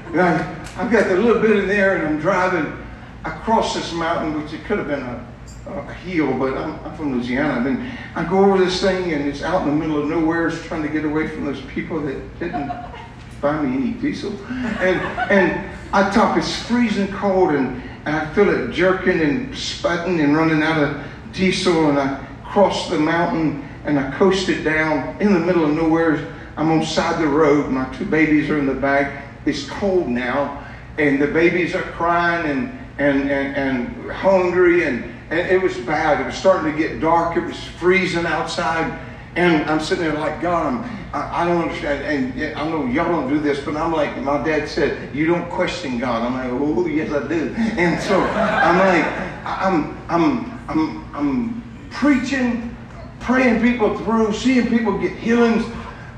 you 0.09 0.17
know, 0.17 0.55
I've 0.77 0.91
got 0.91 1.11
a 1.11 1.15
little 1.15 1.39
bit 1.39 1.55
in 1.57 1.67
there 1.67 1.97
and 1.97 2.07
I'm 2.07 2.19
driving 2.19 2.84
across 3.25 3.73
this 3.73 3.91
mountain, 3.91 4.41
which 4.41 4.53
it 4.53 4.63
could 4.65 4.77
have 4.77 4.87
been 4.87 5.01
a, 5.01 5.25
a 5.71 5.93
hill, 5.93 6.31
but 6.37 6.55
I'm, 6.55 6.79
I'm, 6.85 6.95
from 6.95 7.13
Louisiana. 7.13 7.67
And 7.67 7.91
I 8.15 8.23
go 8.23 8.45
over 8.45 8.63
this 8.63 8.81
thing 8.81 9.13
and 9.13 9.27
it's 9.27 9.41
out 9.41 9.67
in 9.67 9.69
the 9.69 9.75
middle 9.75 10.01
of 10.01 10.07
nowhere, 10.07 10.47
it's 10.47 10.63
trying 10.63 10.83
to 10.83 10.89
get 10.89 11.05
away 11.05 11.27
from 11.27 11.45
those 11.45 11.61
people 11.61 11.99
that 12.01 12.39
didn't 12.39 12.71
buy 13.41 13.59
me 13.61 13.75
any 13.75 13.91
diesel. 13.93 14.31
And, 14.47 15.01
and 15.31 15.77
I 15.91 16.09
talk, 16.11 16.37
it's 16.37 16.63
freezing 16.63 17.11
cold 17.13 17.51
and, 17.51 17.81
and 18.05 18.15
I 18.15 18.31
feel 18.33 18.49
it 18.49 18.71
jerking 18.71 19.19
and 19.19 19.53
sputting 19.53 20.23
and 20.23 20.37
running 20.37 20.61
out 20.61 20.81
of 20.81 21.03
diesel 21.33 21.89
and 21.89 21.99
I 21.99 22.23
cross 22.43 22.89
the 22.89 22.99
mountain 22.99 23.67
and 23.85 23.99
I 23.99 24.11
coasted 24.17 24.63
down 24.63 25.19
in 25.19 25.33
the 25.33 25.39
middle 25.39 25.65
of 25.65 25.71
nowhere. 25.71 26.31
I'm 26.57 26.71
on 26.71 26.85
side 26.85 27.21
the 27.21 27.27
road. 27.27 27.69
My 27.71 27.85
two 27.95 28.05
babies 28.05 28.49
are 28.49 28.57
in 28.57 28.67
the 28.67 28.73
back. 28.73 29.25
It's 29.45 29.67
cold 29.67 30.07
now 30.07 30.65
and 30.97 31.21
the 31.21 31.27
babies 31.27 31.75
are 31.75 31.81
crying 31.81 32.49
and, 32.49 32.84
and, 32.97 33.29
and, 33.29 33.55
and 33.55 34.11
hungry 34.11 34.85
and, 34.85 35.03
and 35.29 35.39
it 35.39 35.61
was 35.61 35.77
bad. 35.77 36.21
It 36.21 36.25
was 36.25 36.35
starting 36.35 36.71
to 36.71 36.77
get 36.77 36.99
dark. 36.99 37.35
It 37.35 37.43
was 37.43 37.61
freezing 37.63 38.25
outside. 38.25 38.99
And 39.35 39.69
I'm 39.69 39.81
sitting 39.81 40.05
there 40.05 40.13
like, 40.13 40.41
God, 40.41 40.67
I'm, 40.67 40.83
I, 41.13 41.41
I 41.41 41.45
don't 41.45 41.63
understand. 41.63 42.39
And 42.39 42.57
I 42.57 42.69
know 42.69 42.85
y'all 42.85 43.11
don't 43.11 43.27
do 43.27 43.39
this, 43.39 43.59
but 43.59 43.75
I'm 43.75 43.91
like, 43.91 44.17
my 44.21 44.41
dad 44.43 44.69
said, 44.69 45.13
you 45.13 45.25
don't 45.25 45.49
question 45.49 45.97
God. 45.97 46.21
I'm 46.21 46.33
like, 46.33 46.61
oh, 46.61 46.87
yes, 46.87 47.11
I 47.11 47.27
do. 47.27 47.53
And 47.55 48.01
so 48.01 48.21
I'm 48.21 48.77
like, 48.77 49.05
I'm, 49.45 49.97
I'm, 50.09 50.59
I'm, 50.69 51.15
I'm 51.15 51.89
preaching, 51.89 52.75
praying 53.19 53.61
people 53.61 53.97
through, 53.99 54.33
seeing 54.33 54.69
people 54.69 54.97
get 54.97 55.11
healings. 55.11 55.65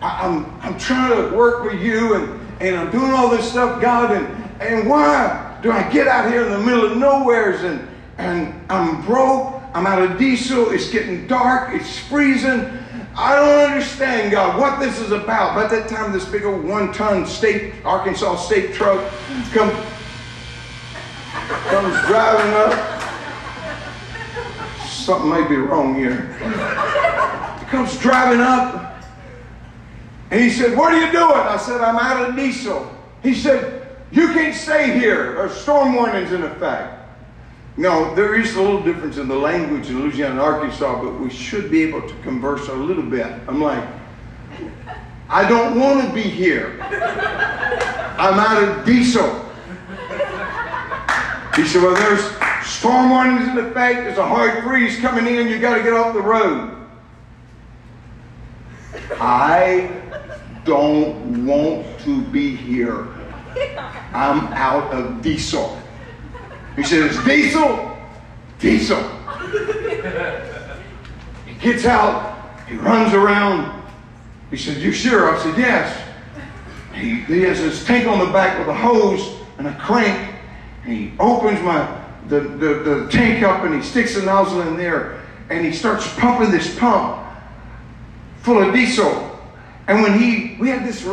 I, 0.01 0.27
I'm, 0.27 0.45
I'm 0.61 0.77
trying 0.77 1.15
to 1.15 1.35
work 1.35 1.63
with 1.63 1.81
you 1.81 2.15
and, 2.15 2.61
and 2.61 2.75
I'm 2.75 2.91
doing 2.91 3.11
all 3.11 3.29
this 3.29 3.49
stuff, 3.49 3.81
God. 3.81 4.11
And, 4.11 4.61
and 4.61 4.87
why 4.87 5.46
do 5.67 5.73
I 5.73 5.91
get 5.91 6.07
out 6.07 6.31
here 6.31 6.45
in 6.45 6.51
the 6.53 6.59
middle 6.59 6.85
of 6.85 6.95
nowheres 6.95 7.61
and, 7.63 7.85
and 8.17 8.53
I'm 8.71 9.05
broke, 9.05 9.61
I'm 9.73 9.85
out 9.85 10.01
of 10.01 10.17
diesel, 10.17 10.71
it's 10.71 10.89
getting 10.89 11.27
dark, 11.27 11.75
it's 11.75 11.99
freezing. 11.99 12.71
I 13.17 13.35
don't 13.35 13.71
understand, 13.71 14.31
God, 14.31 14.57
what 14.57 14.79
this 14.79 14.97
is 15.01 15.11
about. 15.11 15.55
By 15.55 15.67
that 15.67 15.89
time, 15.89 16.13
this 16.13 16.23
big 16.23 16.45
old 16.45 16.63
one-ton 16.63 17.25
state, 17.25 17.73
Arkansas 17.83 18.37
state 18.37 18.73
truck 18.73 19.11
come, 19.51 19.69
comes 21.67 22.07
driving 22.07 22.53
up. 22.53 23.01
Something 24.87 25.29
may 25.29 25.45
be 25.49 25.57
wrong 25.57 25.95
here. 25.95 26.31
He 27.59 27.65
comes 27.65 27.97
driving 27.97 28.39
up, 28.39 29.03
and 30.31 30.39
he 30.39 30.49
said, 30.49 30.77
What 30.77 30.93
are 30.93 31.05
you 31.05 31.11
doing? 31.11 31.33
I 31.33 31.57
said, 31.57 31.81
I'm 31.81 31.97
out 31.97 32.29
of 32.29 32.37
diesel. 32.37 32.89
He 33.21 33.33
said, 33.33 33.76
You 34.11 34.27
can't 34.29 34.55
stay 34.55 34.97
here. 34.97 35.45
A 35.45 35.49
storm 35.49 35.93
warning's 35.93 36.31
in 36.31 36.43
effect. 36.43 36.93
No, 37.75 38.15
there 38.15 38.35
is 38.35 38.55
a 38.55 38.61
little 38.61 38.81
difference 38.81 39.17
in 39.17 39.27
the 39.27 39.35
language 39.35 39.89
in 39.89 40.01
Louisiana 40.01 40.31
and 40.31 40.39
Arkansas, 40.39 41.03
but 41.03 41.19
we 41.19 41.29
should 41.29 41.69
be 41.69 41.83
able 41.83 42.01
to 42.01 42.13
converse 42.23 42.69
a 42.69 42.73
little 42.73 43.03
bit. 43.03 43.27
I'm 43.47 43.61
like, 43.61 43.87
I 45.29 45.47
don't 45.47 45.79
want 45.79 46.07
to 46.07 46.13
be 46.13 46.23
here. 46.23 46.79
I'm 46.81 48.39
out 48.39 48.63
of 48.63 48.85
diesel. 48.85 49.43
He 51.55 51.65
said, 51.65 51.83
Well, 51.83 51.95
there's 51.95 52.21
storm 52.65 53.09
warnings 53.11 53.47
in 53.47 53.57
effect. 53.57 54.05
There's 54.05 54.17
a 54.17 54.27
hard 54.27 54.63
freeze 54.63 54.99
coming 54.99 55.27
in. 55.27 55.47
You 55.47 55.59
got 55.59 55.75
to 55.75 55.83
get 55.83 55.93
off 55.93 56.13
the 56.13 56.21
road. 56.21 56.73
I 59.19 59.91
don't 60.63 61.45
want 61.45 61.85
to 62.01 62.21
be 62.23 62.55
here. 62.55 63.07
I'm 64.13 64.53
out 64.53 64.91
of 64.93 65.21
diesel. 65.21 65.79
He 66.75 66.81
It's 66.81 67.23
diesel? 67.25 67.97
Diesel. 68.59 69.01
He 71.45 71.53
gets 71.55 71.85
out, 71.85 72.37
he 72.67 72.75
runs 72.75 73.13
around. 73.13 73.83
He 74.51 74.57
said, 74.57 74.77
You 74.77 74.91
sure? 74.91 75.35
I 75.35 75.41
said, 75.41 75.57
Yes. 75.57 76.03
He, 76.93 77.21
he 77.21 77.41
has 77.41 77.59
his 77.59 77.83
tank 77.85 78.07
on 78.07 78.19
the 78.19 78.31
back 78.31 78.57
with 78.59 78.67
a 78.67 78.73
hose 78.73 79.39
and 79.57 79.67
a 79.67 79.75
crank. 79.75 80.35
And 80.83 80.93
he 80.93 81.13
opens 81.19 81.61
my 81.61 82.05
the, 82.27 82.41
the, 82.41 82.73
the 82.83 83.07
tank 83.09 83.43
up 83.43 83.63
and 83.63 83.73
he 83.73 83.81
sticks 83.81 84.15
the 84.15 84.23
nozzle 84.23 84.61
in 84.61 84.77
there 84.77 85.21
and 85.49 85.65
he 85.65 85.71
starts 85.71 86.11
pumping 86.15 86.51
this 86.51 86.77
pump 86.77 87.25
full 88.41 88.61
of 88.61 88.73
diesel. 88.73 89.39
And 89.87 90.01
when 90.01 90.19
he, 90.19 90.57
we 90.59 90.69
had 90.69 90.85
this 90.85 91.03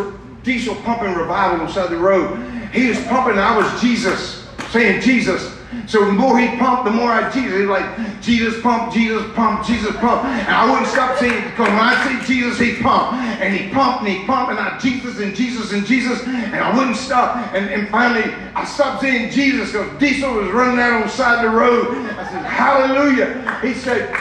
diesel 0.44 0.74
pumping 0.76 1.14
revival 1.14 1.60
on 1.60 1.66
the 1.66 1.72
side 1.72 1.86
of 1.86 1.90
the 1.90 1.96
road, 1.96 2.38
he 2.72 2.88
was 2.88 3.00
pumping, 3.06 3.38
I 3.38 3.56
was 3.56 3.80
Jesus, 3.80 4.46
saying 4.70 5.00
Jesus. 5.00 5.54
So 5.86 6.04
the 6.04 6.12
more 6.12 6.38
he 6.38 6.56
pumped, 6.56 6.84
the 6.84 6.90
more 6.90 7.10
I 7.10 7.30
Jesus. 7.30 7.58
He 7.58 7.66
like, 7.66 8.20
Jesus 8.22 8.60
pump, 8.62 8.92
Jesus 8.92 9.22
pump, 9.34 9.66
Jesus 9.66 9.94
pump. 9.96 10.24
And 10.24 10.48
I 10.48 10.70
wouldn't 10.70 10.88
stop 10.88 11.18
saying 11.18 11.34
it 11.34 11.50
because 11.50 11.68
when 11.68 11.78
I 11.78 12.04
say 12.04 12.26
Jesus, 12.26 12.58
he 12.58 12.80
pumped. 12.80 13.14
And 13.14 13.54
he 13.54 13.70
pumped 13.72 14.00
and 14.00 14.08
he 14.08 14.24
pumped 14.24 14.52
and 14.52 14.60
I 14.60 14.78
Jesus 14.78 15.18
and 15.20 15.34
Jesus 15.34 15.72
and 15.72 15.84
Jesus. 15.86 16.22
And 16.26 16.56
I 16.56 16.76
wouldn't 16.76 16.96
stop. 16.96 17.36
And, 17.54 17.68
and 17.68 17.88
finally, 17.88 18.32
I 18.54 18.64
stopped 18.64 19.02
saying 19.02 19.32
Jesus 19.32 19.72
because 19.72 19.98
diesel 19.98 20.34
was 20.34 20.50
running 20.50 20.80
out 20.80 20.94
on 20.94 21.02
the 21.02 21.08
side 21.08 21.44
of 21.44 21.50
the 21.50 21.56
road. 21.56 21.88
I 22.16 22.28
said, 22.30 22.44
Hallelujah. 22.44 23.60
He 23.60 23.74
said, 23.74 24.14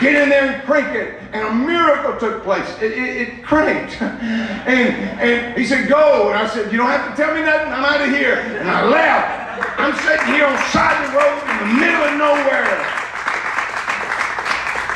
Get 0.00 0.14
in 0.14 0.28
there 0.28 0.50
and 0.50 0.62
crank 0.64 0.94
it. 0.96 1.14
And 1.32 1.46
a 1.46 1.54
miracle 1.54 2.18
took 2.18 2.42
place. 2.42 2.66
It, 2.82 2.92
it, 2.92 3.28
it 3.28 3.42
cranked. 3.44 4.00
And, 4.64 5.20
and 5.20 5.58
he 5.58 5.66
said, 5.66 5.88
Go. 5.88 6.32
And 6.32 6.38
I 6.38 6.48
said, 6.48 6.72
You 6.72 6.78
don't 6.78 6.88
have 6.88 7.04
to 7.04 7.12
tell 7.20 7.34
me 7.34 7.42
nothing. 7.42 7.68
I'm 7.68 7.84
out 7.84 8.00
of 8.00 8.08
here. 8.08 8.40
And 8.56 8.64
I 8.64 8.88
left. 8.88 9.44
I'm 9.76 9.92
sitting 10.00 10.32
here 10.32 10.48
on 10.48 10.56
the 10.56 10.66
side 10.72 10.96
of 11.04 11.12
the 11.12 11.20
road 11.20 11.36
in 11.36 11.56
the 11.60 11.70
middle 11.84 12.00
of 12.00 12.16
nowhere. 12.16 12.80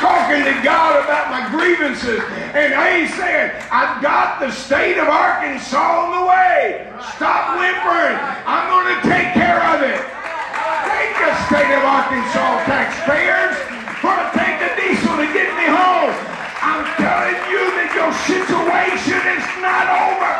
Talking 0.00 0.40
to 0.40 0.56
God 0.64 1.04
about 1.04 1.28
my 1.28 1.52
grievances. 1.52 2.24
And 2.56 2.72
I 2.72 3.04
ain't 3.04 3.12
saying, 3.12 3.52
I've 3.68 4.00
got 4.00 4.40
the 4.40 4.50
state 4.50 4.96
of 4.96 5.08
Arkansas 5.12 5.76
on 5.76 6.16
the 6.16 6.24
way. 6.24 6.88
Stop 7.12 7.61
whimpering. 7.61 8.16
I'm 8.48 8.72
going 8.72 8.88
to 8.88 9.00
take 9.04 9.37
care 9.37 9.61
of 9.68 9.84
it. 9.84 10.00
Thank 10.00 11.12
the 11.12 11.37
state 11.44 11.72
of 11.76 11.84
Arkansas 11.84 12.64
taxpayers 12.64 13.77
for 14.00 14.14
taking 14.30 14.62
the 14.62 14.70
diesel 14.78 15.16
to 15.18 15.26
get 15.34 15.50
me 15.58 15.66
home. 15.66 16.14
I'm 16.62 16.87
telling 16.98 17.38
you 17.50 17.62
that 17.78 17.90
your 17.98 18.12
situation 18.30 19.18
is 19.38 19.46
not 19.58 19.87
over. 19.90 20.32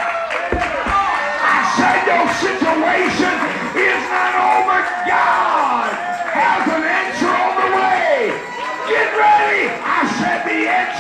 I 1.43 1.59
said 1.75 1.99
your 2.07 2.27
situation 2.39 3.35
is 3.75 4.03
not 4.15 4.35
over. 4.39 4.79
God 5.11 5.91
has 6.39 6.63
an 6.71 6.85
answer 6.87 7.33
on 7.35 7.55
the 7.59 7.69
way. 7.75 8.31
Get 8.87 9.09
ready. 9.19 9.75
I 9.75 10.01
said 10.23 10.47
the 10.47 10.61
answer 10.71 10.98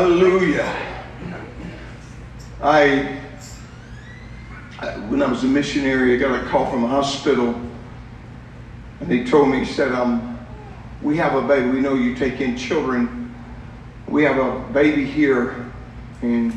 Hallelujah. 0.00 0.74
I, 2.62 3.18
I- 4.78 4.96
when 5.10 5.20
I 5.20 5.28
was 5.30 5.44
a 5.44 5.46
missionary, 5.46 6.14
I 6.14 6.16
got 6.16 6.42
a 6.42 6.48
call 6.48 6.70
from 6.70 6.84
a 6.84 6.86
hospital, 6.88 7.54
and 9.00 9.10
they 9.10 9.24
told 9.24 9.50
me, 9.50 9.62
said, 9.66 9.92
um, 9.92 10.38
"We 11.02 11.18
have 11.18 11.34
a 11.34 11.46
baby. 11.46 11.68
We 11.68 11.80
know 11.80 11.92
you 11.92 12.14
take 12.14 12.40
in 12.40 12.56
children. 12.56 13.30
We 14.08 14.22
have 14.22 14.38
a 14.38 14.60
baby 14.72 15.04
here, 15.04 15.70
and 16.22 16.50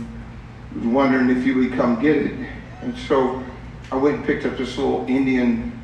was 0.73 0.85
wondering 0.85 1.29
if 1.29 1.45
you 1.45 1.55
would 1.57 1.73
come 1.73 2.01
get 2.01 2.15
it." 2.15 2.47
And 2.81 2.97
so 2.97 3.43
I 3.91 3.97
went 3.97 4.15
and 4.15 4.25
picked 4.25 4.45
up 4.45 4.57
this 4.57 4.77
little 4.77 5.05
Indian, 5.09 5.77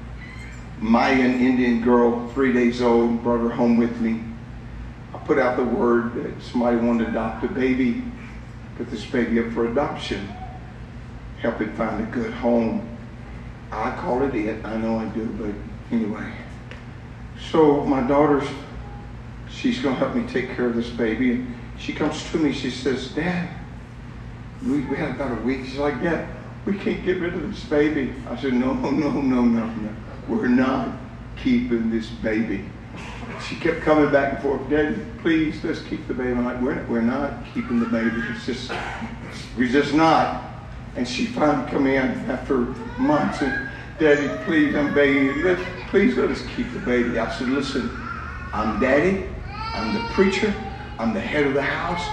Mayan 0.80 1.41
Indian 1.41 1.82
girl, 1.82 2.26
three 2.30 2.54
days 2.54 2.82
old, 2.82 3.22
brought 3.22 3.41
her 3.41 3.50
home 3.50 3.76
with 3.76 4.00
me. 4.00 4.29
Put 5.30 5.38
out 5.38 5.58
the 5.58 5.63
word 5.63 6.15
that 6.15 6.42
somebody 6.42 6.78
wanted 6.78 7.04
to 7.04 7.10
adopt 7.12 7.44
a 7.44 7.48
baby, 7.50 8.04
put 8.78 8.89
this 8.89 9.06
baby 9.06 9.39
up 9.39 9.52
for 9.52 9.68
adoption, 9.68 10.28
help 11.38 11.62
it 11.62 11.70
find 11.76 12.02
a 12.02 12.10
good 12.10 12.34
home. 12.34 12.98
I 13.72 13.92
call 13.92 14.24
it 14.24 14.34
it, 14.34 14.65
I 14.65 14.78
know 14.78 14.98
I 14.98 15.06
do, 15.10 15.28
but 15.39 15.54
anyway. 15.96 16.34
So 17.52 17.86
my 17.86 18.02
daughter's, 18.02 18.50
she's 19.52 19.78
gonna 19.78 19.98
help 19.98 20.15
me 20.15 20.26
take 20.26 20.56
care 20.56 20.65
of 20.65 20.76
this 20.76 20.89
baby. 20.89 21.34
And 21.34 21.56
she 21.78 21.94
comes 21.94 22.28
to 22.32 22.38
me, 22.39 22.52
she 22.52 22.72
says, 22.72 23.10
Dad, 23.10 23.50
we, 24.63 24.82
we 24.82 24.96
had 24.96 25.12
about 25.12 25.38
a 25.38 25.42
week. 25.42 25.63
She's 25.65 25.78
like, 25.78 26.02
Dad, 26.02 26.28
we 26.65 26.76
can't 26.76 27.06
get 27.06 27.20
rid 27.22 27.36
of 27.36 27.48
this 27.48 27.63
baby. 27.65 28.15
I 28.28 28.36
said, 28.36 28.54
no, 28.54 28.74
no, 28.74 28.89
no, 28.89 29.12
no, 29.12 29.44
no. 29.44 29.96
We're 30.28 30.48
not 30.48 30.98
keeping 31.38 31.92
this 31.92 32.08
baby 32.08 32.65
she 33.48 33.56
kept 33.56 33.82
coming 33.82 34.12
back 34.12 34.34
and 34.34 34.42
forth, 34.44 34.70
Daddy, 34.70 34.98
please, 35.22 35.63
let's 35.63 35.82
keep 35.84 36.08
the 36.08 36.13
baby. 36.13 36.32
I'm 36.32 36.46
like, 36.46 36.62
we're, 36.62 36.86
we're 36.86 37.02
not 37.02 37.46
keeping 37.54 37.80
the 37.80 37.86
baby. 37.86 38.22
It's 38.30 38.46
just, 38.46 38.72
we're 39.58 39.70
just 39.70 39.94
not. 39.94 40.44
And 40.96 41.08
she 41.08 41.26
finally 41.26 41.70
come 41.70 41.88
in 41.88 42.12
after 42.30 42.58
months 42.98 43.42
and, 43.42 43.70
Daddy, 44.00 44.30
please, 44.46 44.76
I'm 44.76 44.94
begging 44.94 45.26
you, 45.26 45.44
let, 45.44 45.60
please 45.89 46.15
let 46.15 46.30
us 46.30 46.42
keep 46.56 46.72
the 46.72 46.80
baby. 46.80 47.20
I 47.20 47.30
said, 47.38 47.50
listen, 47.50 47.89
I'm 48.54 48.80
daddy, 48.80 49.26
I'm 49.46 49.94
the 49.94 50.00
preacher, 50.13 50.54
I'm 50.98 51.13
the 51.13 51.20
head 51.20 51.46
of 51.46 51.54
the 51.54 51.62
house. 51.62 52.08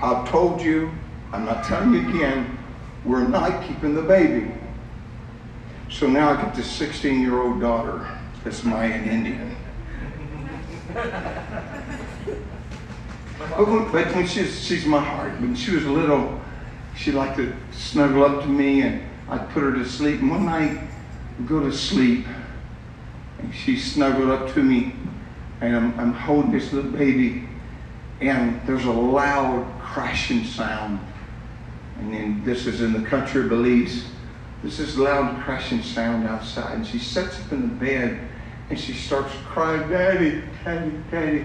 I've 0.00 0.28
told 0.28 0.62
you, 0.62 0.92
I'm 1.32 1.44
not 1.44 1.64
telling 1.64 1.92
you 1.92 2.08
again, 2.08 2.56
we're 3.04 3.26
not 3.26 3.66
keeping 3.66 3.94
the 3.94 4.02
baby. 4.02 4.52
So 5.90 6.06
now 6.06 6.30
I 6.30 6.42
get 6.42 6.54
this 6.54 6.70
16 6.70 7.20
year 7.20 7.40
old 7.40 7.60
daughter 7.60 8.06
that's 8.44 8.62
Mayan 8.62 9.08
Indian. 9.08 9.56
But 10.94 11.04
when, 13.68 13.90
but 13.90 14.14
when 14.14 14.26
she's, 14.26 14.64
she's 14.64 14.86
my 14.86 15.00
heart. 15.00 15.32
When 15.40 15.54
she 15.54 15.72
was 15.72 15.84
little, 15.84 16.40
she 16.96 17.12
liked 17.12 17.36
to 17.36 17.54
snuggle 17.72 18.24
up 18.24 18.42
to 18.42 18.48
me 18.48 18.82
and 18.82 19.02
I'd 19.28 19.48
put 19.50 19.62
her 19.62 19.72
to 19.72 19.84
sleep. 19.84 20.20
And 20.20 20.30
one 20.30 20.46
night, 20.46 20.80
we 21.38 21.46
go 21.46 21.60
to 21.60 21.72
sleep 21.72 22.26
and 23.38 23.54
she 23.54 23.78
snuggled 23.78 24.30
up 24.30 24.52
to 24.54 24.62
me 24.62 24.94
and 25.60 25.76
I'm, 25.76 25.98
I'm 25.98 26.12
holding 26.12 26.52
this 26.52 26.72
little 26.72 26.90
baby 26.90 27.48
and 28.20 28.60
there's 28.66 28.84
a 28.84 28.92
loud 28.92 29.66
crashing 29.80 30.44
sound. 30.44 31.00
And 31.98 32.12
then 32.12 32.44
this 32.44 32.66
is 32.66 32.80
in 32.80 32.92
the 32.92 33.08
country 33.08 33.42
of 33.42 33.48
Belize. 33.48 34.04
There's 34.62 34.78
this 34.78 34.96
loud 34.96 35.42
crashing 35.42 35.82
sound 35.82 36.26
outside. 36.26 36.74
And 36.74 36.86
she 36.86 36.98
sits 36.98 37.40
up 37.40 37.52
in 37.52 37.62
the 37.62 37.68
bed 37.68 38.28
and 38.70 38.78
she 38.78 38.92
starts 38.92 39.32
crying, 39.46 39.88
Daddy, 39.88 40.42
Daddy, 40.64 40.92
Daddy. 41.10 41.44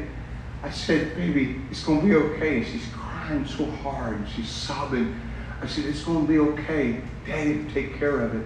I 0.64 0.70
said, 0.70 1.16
baby, 1.16 1.62
it's 1.70 1.84
going 1.84 2.02
to 2.02 2.08
be 2.08 2.16
okay. 2.16 2.58
And 2.58 2.68
she's 2.68 2.88
crying 2.94 3.46
so 3.46 3.66
hard. 3.66 4.18
and 4.18 4.30
She's 4.30 4.50
sobbing. 4.50 5.20
I 5.62 5.68
said, 5.68 5.86
it's 5.86 6.04
going 6.04 6.26
to 6.26 6.32
be 6.32 6.40
okay. 6.40 7.02
Daddy 7.26 7.60
will 7.60 7.72
take 7.72 7.98
care 7.98 8.22
of 8.22 8.36
it. 8.36 8.46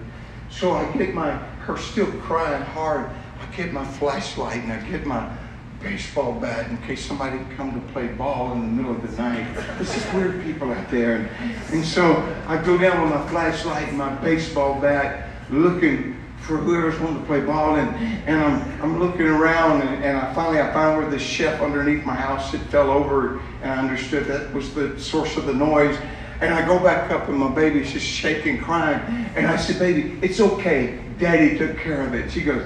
So 0.50 0.72
I 0.72 0.90
get 0.92 1.14
my 1.14 1.32
her 1.64 1.76
still 1.78 2.10
crying 2.20 2.62
hard, 2.62 3.10
I 3.40 3.56
get 3.56 3.72
my 3.72 3.84
flashlight 3.84 4.62
and 4.62 4.72
I 4.72 4.80
get 4.90 5.06
my 5.06 5.34
baseball 5.82 6.32
bat 6.32 6.70
in 6.70 6.78
case 6.78 7.04
somebody 7.04 7.38
come 7.56 7.72
to 7.74 7.92
play 7.92 8.08
ball 8.08 8.52
in 8.52 8.60
the 8.60 8.66
middle 8.66 8.92
of 8.92 9.02
the 9.02 9.22
night. 9.22 9.46
There's 9.54 9.92
just 9.92 10.14
weird 10.14 10.42
people 10.42 10.72
out 10.72 10.90
there. 10.90 11.16
And, 11.16 11.28
and 11.72 11.84
so 11.84 12.14
I 12.46 12.62
go 12.62 12.78
down 12.78 13.02
with 13.02 13.10
my 13.10 13.28
flashlight 13.28 13.88
and 13.88 13.98
my 13.98 14.14
baseball 14.16 14.80
bat 14.80 15.28
looking 15.50 16.16
for 16.44 16.58
whoever's 16.58 17.00
wanting 17.00 17.20
to 17.20 17.26
play 17.26 17.40
ball 17.40 17.76
and, 17.76 17.88
and 18.28 18.38
I'm, 18.38 18.82
I'm 18.82 19.00
looking 19.00 19.26
around 19.26 19.80
and, 19.80 20.04
and 20.04 20.18
I 20.18 20.34
finally 20.34 20.60
I 20.60 20.70
found 20.74 20.98
where 20.98 21.10
the 21.10 21.18
chef 21.18 21.60
underneath 21.62 22.04
my 22.04 22.14
house 22.14 22.52
had 22.52 22.60
fell 22.68 22.90
over 22.90 23.40
and 23.62 23.70
I 23.70 23.78
understood 23.78 24.26
that 24.26 24.52
was 24.52 24.74
the 24.74 24.98
source 25.00 25.38
of 25.38 25.46
the 25.46 25.54
noise. 25.54 25.96
And 26.42 26.52
I 26.52 26.66
go 26.66 26.78
back 26.78 27.10
up 27.10 27.28
and 27.28 27.38
my 27.38 27.48
baby's 27.48 27.92
just 27.92 28.04
shaking, 28.04 28.58
crying. 28.58 29.00
And 29.36 29.46
I 29.46 29.56
said, 29.56 29.78
baby, 29.78 30.18
it's 30.20 30.40
okay. 30.40 31.00
Daddy 31.18 31.56
took 31.56 31.78
care 31.78 32.02
of 32.02 32.12
it. 32.12 32.30
She 32.30 32.42
goes, 32.42 32.62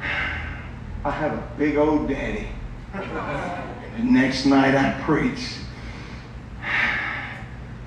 I 0.00 1.10
have 1.10 1.32
a 1.32 1.50
big 1.58 1.76
old 1.76 2.08
daddy. 2.08 2.48
And 2.92 4.08
the 4.08 4.12
next 4.12 4.46
night 4.46 4.76
I 4.76 5.00
preach. 5.02 5.56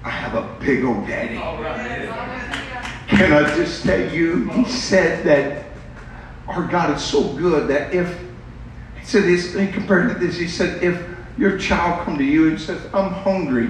I 0.03 0.09
have 0.09 0.35
a 0.35 0.59
big 0.59 0.83
old 0.83 1.07
daddy. 1.07 1.37
Can 3.07 3.31
I 3.31 3.55
just 3.55 3.83
tell 3.83 4.13
you, 4.13 4.49
he 4.49 4.65
said 4.65 5.23
that 5.25 5.65
our 6.47 6.67
God 6.67 6.95
is 6.95 7.03
so 7.03 7.33
good 7.33 7.69
that 7.69 7.93
if, 7.93 8.19
he 8.99 9.05
said 9.05 9.23
this, 9.23 9.53
he 9.53 9.67
compared 9.67 10.13
to 10.13 10.19
this, 10.19 10.37
he 10.37 10.47
said, 10.47 10.83
if 10.83 11.01
your 11.37 11.57
child 11.57 12.03
come 12.03 12.17
to 12.17 12.23
you 12.23 12.49
and 12.49 12.59
says, 12.59 12.81
I'm 12.93 13.11
hungry, 13.11 13.69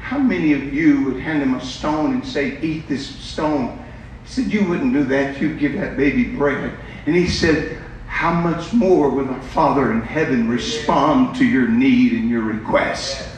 how 0.00 0.18
many 0.18 0.52
of 0.52 0.74
you 0.74 1.04
would 1.04 1.20
hand 1.20 1.42
him 1.42 1.54
a 1.54 1.64
stone 1.64 2.12
and 2.14 2.26
say, 2.26 2.60
eat 2.60 2.88
this 2.88 3.06
stone? 3.06 3.78
He 4.24 4.28
said, 4.28 4.52
you 4.52 4.68
wouldn't 4.68 4.92
do 4.92 5.04
that. 5.04 5.40
You'd 5.40 5.58
give 5.58 5.74
that 5.74 5.96
baby 5.96 6.24
bread. 6.24 6.76
And 7.06 7.14
he 7.14 7.28
said, 7.28 7.78
how 8.06 8.32
much 8.32 8.72
more 8.72 9.10
will 9.10 9.28
our 9.28 9.42
Father 9.42 9.92
in 9.92 10.00
heaven 10.00 10.48
respond 10.48 11.36
to 11.36 11.44
your 11.44 11.68
need 11.68 12.12
and 12.12 12.28
your 12.28 12.42
request? 12.42 13.28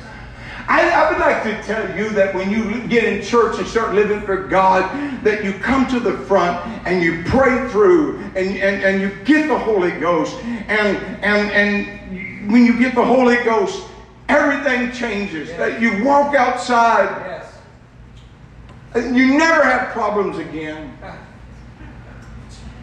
I, 0.68 0.90
I, 0.90 1.10
would 1.10 1.20
like 1.20 1.42
to 1.44 1.62
tell 1.62 1.96
you 1.96 2.10
that 2.10 2.34
when 2.34 2.50
you 2.50 2.86
get 2.88 3.04
in 3.04 3.22
church 3.22 3.58
and 3.58 3.66
start 3.66 3.94
living 3.94 4.20
for 4.22 4.48
God, 4.48 4.82
that 5.22 5.44
you 5.44 5.52
come 5.52 5.86
to 5.88 6.00
the 6.00 6.18
front 6.24 6.66
and 6.86 7.02
you 7.02 7.22
pray 7.24 7.68
through 7.68 8.18
and, 8.34 8.56
and, 8.56 8.82
and 8.82 9.00
you 9.00 9.10
get 9.24 9.46
the 9.46 9.58
Holy 9.58 9.92
Ghost. 9.92 10.36
And, 10.44 10.96
and, 11.22 11.50
and 11.52 12.50
when 12.50 12.64
you 12.64 12.78
get 12.78 12.96
the 12.96 13.04
Holy 13.04 13.36
Ghost, 13.44 13.86
everything 14.28 14.90
changes. 14.90 15.48
Yes. 15.48 15.58
That 15.58 15.80
you 15.80 16.04
walk 16.04 16.34
outside. 16.34 17.04
Yes. 17.26 17.58
And 18.94 19.16
you 19.16 19.38
never 19.38 19.62
have 19.62 19.92
problems 19.92 20.38
again. 20.38 20.98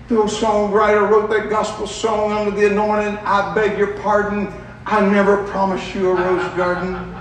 The 0.10 0.20
old 0.20 0.30
songwriter 0.30 1.10
wrote 1.10 1.30
that 1.30 1.50
gospel 1.50 1.88
song 1.88 2.34
under 2.34 2.52
the 2.52 2.70
anointing. 2.70 3.18
I 3.20 3.56
beg 3.56 3.78
your 3.78 3.98
pardon. 4.00 4.54
I 4.86 5.00
never 5.00 5.48
promised 5.48 5.96
you 5.96 6.12
a 6.12 6.14
rose 6.14 6.54
garden. 6.56 7.13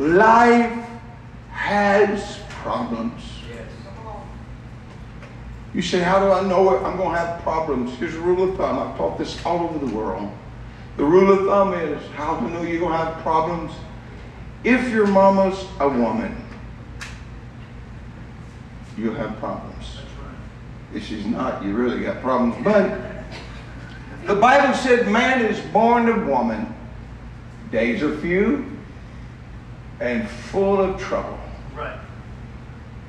Life 0.00 0.88
has 1.50 2.40
problems. 2.48 3.22
You 5.74 5.82
say, 5.82 5.98
How 5.98 6.18
do 6.20 6.32
I 6.32 6.40
know 6.48 6.74
it? 6.74 6.82
I'm 6.82 6.96
going 6.96 7.12
to 7.12 7.18
have 7.18 7.42
problems. 7.42 7.94
Here's 7.98 8.14
a 8.14 8.20
rule 8.20 8.48
of 8.48 8.56
thumb. 8.56 8.78
I've 8.78 8.96
taught 8.96 9.18
this 9.18 9.44
all 9.44 9.60
over 9.60 9.84
the 9.84 9.94
world. 9.94 10.32
The 10.96 11.04
rule 11.04 11.30
of 11.30 11.46
thumb 11.46 11.74
is 11.74 12.02
how 12.12 12.40
to 12.40 12.48
know 12.48 12.62
you're 12.62 12.80
going 12.80 12.92
to 12.92 12.96
have 12.96 13.22
problems. 13.22 13.72
If 14.64 14.88
your 14.88 15.06
mama's 15.06 15.66
a 15.80 15.88
woman, 15.90 16.34
you'll 18.96 19.14
have 19.16 19.36
problems. 19.38 19.98
If 20.94 21.04
she's 21.04 21.26
not, 21.26 21.62
you 21.62 21.74
really 21.74 22.02
got 22.02 22.22
problems. 22.22 22.56
But 22.64 22.98
the 24.24 24.34
Bible 24.34 24.74
said 24.74 25.08
man 25.08 25.44
is 25.44 25.60
born 25.72 26.08
of 26.08 26.26
woman. 26.26 26.74
Days 27.70 28.02
are 28.02 28.16
few, 28.16 28.79
and 30.00 30.28
full 30.28 30.80
of 30.80 31.00
trouble. 31.00 31.38
Right. 31.74 31.98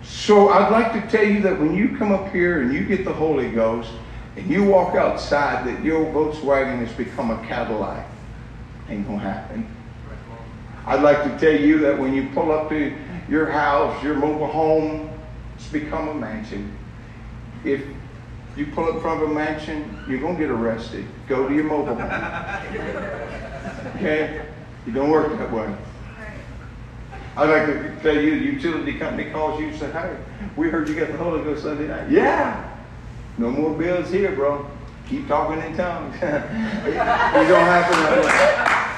So 0.03 0.49
I'd 0.49 0.69
like 0.69 0.93
to 0.93 1.09
tell 1.09 1.25
you 1.25 1.41
that 1.41 1.59
when 1.59 1.73
you 1.75 1.95
come 1.97 2.11
up 2.11 2.31
here 2.31 2.61
and 2.61 2.73
you 2.73 2.85
get 2.85 3.05
the 3.05 3.13
Holy 3.13 3.49
Ghost 3.49 3.89
and 4.35 4.49
you 4.49 4.63
walk 4.63 4.95
outside, 4.95 5.65
that 5.67 5.83
your 5.83 6.05
Volkswagen 6.05 6.79
has 6.85 6.91
become 6.93 7.31
a 7.31 7.47
Cadillac. 7.47 8.07
Ain't 8.89 9.07
gonna 9.07 9.19
happen. 9.19 9.67
I'd 10.85 11.01
like 11.01 11.23
to 11.23 11.37
tell 11.37 11.59
you 11.59 11.79
that 11.79 11.97
when 11.97 12.13
you 12.13 12.29
pull 12.33 12.51
up 12.51 12.69
to 12.69 12.93
your 13.29 13.49
house, 13.49 14.03
your 14.03 14.15
mobile 14.15 14.47
home, 14.47 15.09
it's 15.55 15.67
become 15.67 16.09
a 16.09 16.13
mansion. 16.13 16.75
If 17.63 17.83
you 18.57 18.65
pull 18.67 18.85
up 18.85 18.95
in 18.95 19.01
front 19.01 19.21
of 19.23 19.29
a 19.29 19.33
mansion, 19.33 20.03
you're 20.09 20.19
gonna 20.19 20.37
get 20.37 20.49
arrested. 20.49 21.05
Go 21.27 21.47
to 21.47 21.53
your 21.53 21.63
mobile 21.65 21.95
home. 21.95 22.09
Okay? 23.95 24.43
It 24.87 24.93
don't 24.95 25.11
work 25.11 25.37
that 25.37 25.51
way. 25.51 25.71
I'd 27.37 27.49
like 27.49 27.65
to 27.65 27.99
tell 28.01 28.21
you, 28.21 28.39
the 28.39 28.45
utility 28.45 28.97
company 28.99 29.31
calls 29.31 29.59
you 29.59 29.67
and 29.67 29.79
says, 29.79 29.93
hey, 29.93 30.17
we 30.57 30.69
heard 30.69 30.89
you 30.89 30.95
got 30.95 31.07
the 31.07 31.17
Holy 31.17 31.43
Ghost 31.43 31.63
Sunday 31.63 31.87
night. 31.87 32.09
Yeah. 32.09 32.77
No 33.37 33.49
more 33.49 33.77
bills 33.77 34.09
here, 34.09 34.33
bro. 34.33 34.69
Keep 35.07 35.27
talking 35.27 35.63
in 35.63 35.75
tongues. 35.77 36.15
it 36.15 36.21
don't 36.21 37.65
happen 37.65 37.99
that 38.03 38.25
way. 38.25 38.91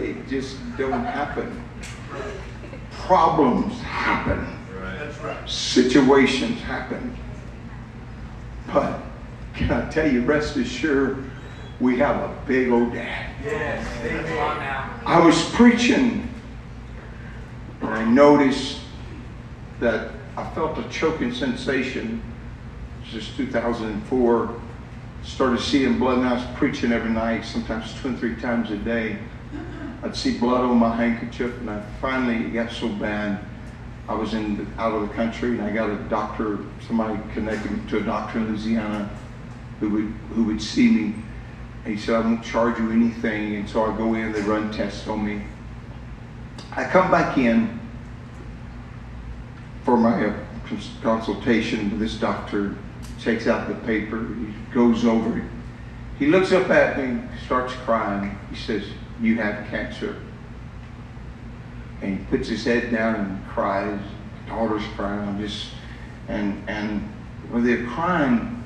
It 0.00 0.28
just 0.28 0.58
don't 0.76 1.04
happen. 1.04 1.62
Problems 2.92 3.80
happen. 3.80 4.46
Situations 5.46 6.60
happen. 6.60 7.16
But 8.72 9.00
can 9.54 9.70
I 9.72 9.90
tell 9.90 10.10
you, 10.10 10.22
rest 10.22 10.56
assured, 10.56 11.30
we 11.80 11.98
have 11.98 12.16
a 12.16 12.34
big 12.46 12.70
old 12.70 12.94
dad. 12.94 13.29
I 13.42 15.22
was 15.24 15.42
preaching 15.50 16.28
and 17.80 17.88
I 17.88 18.04
noticed 18.04 18.80
that 19.78 20.12
I 20.36 20.48
felt 20.50 20.78
a 20.78 20.86
choking 20.90 21.32
sensation. 21.32 22.22
Just 23.04 23.36
2004. 23.36 24.60
Started 25.24 25.60
seeing 25.60 25.98
blood 25.98 26.18
and 26.18 26.28
I 26.28 26.34
was 26.34 26.44
preaching 26.56 26.92
every 26.92 27.10
night, 27.10 27.44
sometimes 27.44 27.94
two 28.00 28.08
and 28.08 28.18
three 28.18 28.36
times 28.36 28.70
a 28.70 28.76
day. 28.76 29.18
I'd 30.02 30.16
see 30.16 30.38
blood 30.38 30.64
on 30.64 30.76
my 30.78 30.94
handkerchief 30.94 31.58
and 31.60 31.70
I 31.70 31.82
finally 32.00 32.50
got 32.50 32.70
so 32.70 32.88
bad. 32.88 33.42
I 34.08 34.14
was 34.14 34.34
in 34.34 34.58
the, 34.58 34.80
out 34.80 34.92
of 34.92 35.08
the 35.08 35.14
country 35.14 35.50
and 35.50 35.62
I 35.62 35.70
got 35.70 35.88
a 35.88 35.96
doctor, 36.08 36.58
somebody 36.86 37.18
connected 37.32 37.70
me 37.70 37.88
to 37.90 37.98
a 37.98 38.02
doctor 38.02 38.38
in 38.38 38.48
Louisiana 38.48 39.10
who 39.78 39.88
would 39.90 40.12
who 40.34 40.44
would 40.44 40.60
see 40.60 40.90
me 40.90 41.14
and 41.84 41.94
he 41.94 42.00
said, 42.00 42.16
I 42.16 42.20
won't 42.20 42.44
charge 42.44 42.78
you 42.78 42.90
anything. 42.90 43.56
And 43.56 43.68
so 43.68 43.90
I 43.90 43.96
go 43.96 44.14
in, 44.14 44.32
they 44.32 44.42
run 44.42 44.70
tests 44.72 45.08
on 45.08 45.24
me. 45.24 45.42
I 46.72 46.84
come 46.84 47.10
back 47.10 47.38
in 47.38 47.80
for 49.84 49.96
my 49.96 50.26
uh, 50.26 50.36
consultation 51.02 51.90
with 51.90 52.00
this 52.00 52.14
doctor, 52.14 52.76
takes 53.20 53.46
out 53.46 53.68
the 53.68 53.74
paper, 53.86 54.24
he 54.24 54.52
goes 54.72 55.04
over 55.04 55.38
it. 55.38 55.44
He 56.18 56.26
looks 56.26 56.52
up 56.52 56.68
at 56.68 56.98
me, 56.98 57.22
starts 57.46 57.72
crying. 57.72 58.38
He 58.50 58.56
says, 58.56 58.84
You 59.20 59.36
have 59.36 59.66
cancer. 59.68 60.20
And 62.02 62.18
he 62.18 62.24
puts 62.26 62.48
his 62.48 62.64
head 62.64 62.92
down 62.92 63.14
and 63.14 63.48
cries. 63.48 64.00
daughter's 64.46 64.84
crying. 64.96 65.26
I'm 65.26 65.40
just, 65.40 65.70
and, 66.28 66.62
and 66.68 67.00
when 67.50 67.64
they're 67.64 67.86
crying, 67.86 68.62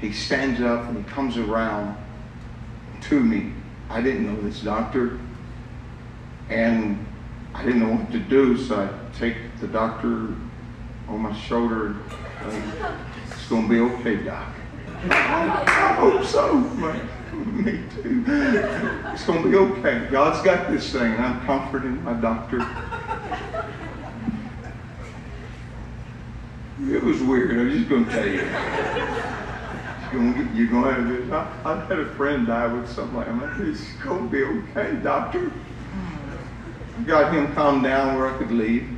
he 0.00 0.12
stands 0.12 0.60
up 0.60 0.88
and 0.88 0.98
he 0.98 1.04
comes 1.04 1.36
around 1.36 1.96
to 3.02 3.20
me. 3.20 3.52
I 3.90 4.02
didn't 4.02 4.26
know 4.26 4.40
this 4.42 4.60
doctor, 4.60 5.18
and 6.50 7.04
I 7.54 7.64
didn't 7.64 7.80
know 7.80 7.96
what 7.96 8.12
to 8.12 8.18
do, 8.18 8.56
so 8.56 8.80
I 8.80 9.18
take 9.18 9.36
the 9.60 9.66
doctor 9.68 10.28
on 11.08 11.20
my 11.20 11.34
shoulder. 11.36 11.96
it's 13.30 13.48
going 13.48 13.68
to 13.68 13.68
be 13.68 13.80
okay, 13.80 14.16
doc. 14.24 14.54
I 15.10 15.94
hope 15.98 16.20
oh, 16.20 16.24
so. 16.24 16.54
Me 17.34 17.80
too. 17.94 18.24
It's 18.26 19.24
going 19.24 19.42
to 19.42 19.48
be 19.50 19.56
okay. 19.56 20.08
God's 20.10 20.42
got 20.44 20.70
this 20.70 20.92
thing, 20.92 21.12
I'm 21.18 21.40
comforting 21.46 22.02
my 22.02 22.14
doctor. 22.14 22.58
It 26.80 27.02
was 27.02 27.20
weird. 27.22 27.58
I'm 27.58 27.70
just 27.70 27.88
to 27.88 28.04
tell 28.04 28.26
you 28.26 29.27
you're 30.12 30.52
you're 30.52 30.66
gonna 30.66 30.92
have. 30.92 31.32
I, 31.32 31.72
I 31.72 31.84
had 31.86 31.98
a 31.98 32.14
friend 32.14 32.46
die 32.46 32.66
with 32.72 32.90
something 32.90 33.16
like 33.16 33.26
that. 33.26 33.60
It's 33.66 33.92
gonna 34.04 34.28
be 34.28 34.42
okay, 34.44 34.96
doctor. 35.02 35.52
Got 37.06 37.32
him 37.32 37.54
calmed 37.54 37.84
down 37.84 38.18
where 38.18 38.34
I 38.34 38.38
could 38.38 38.50
leave. 38.50 38.88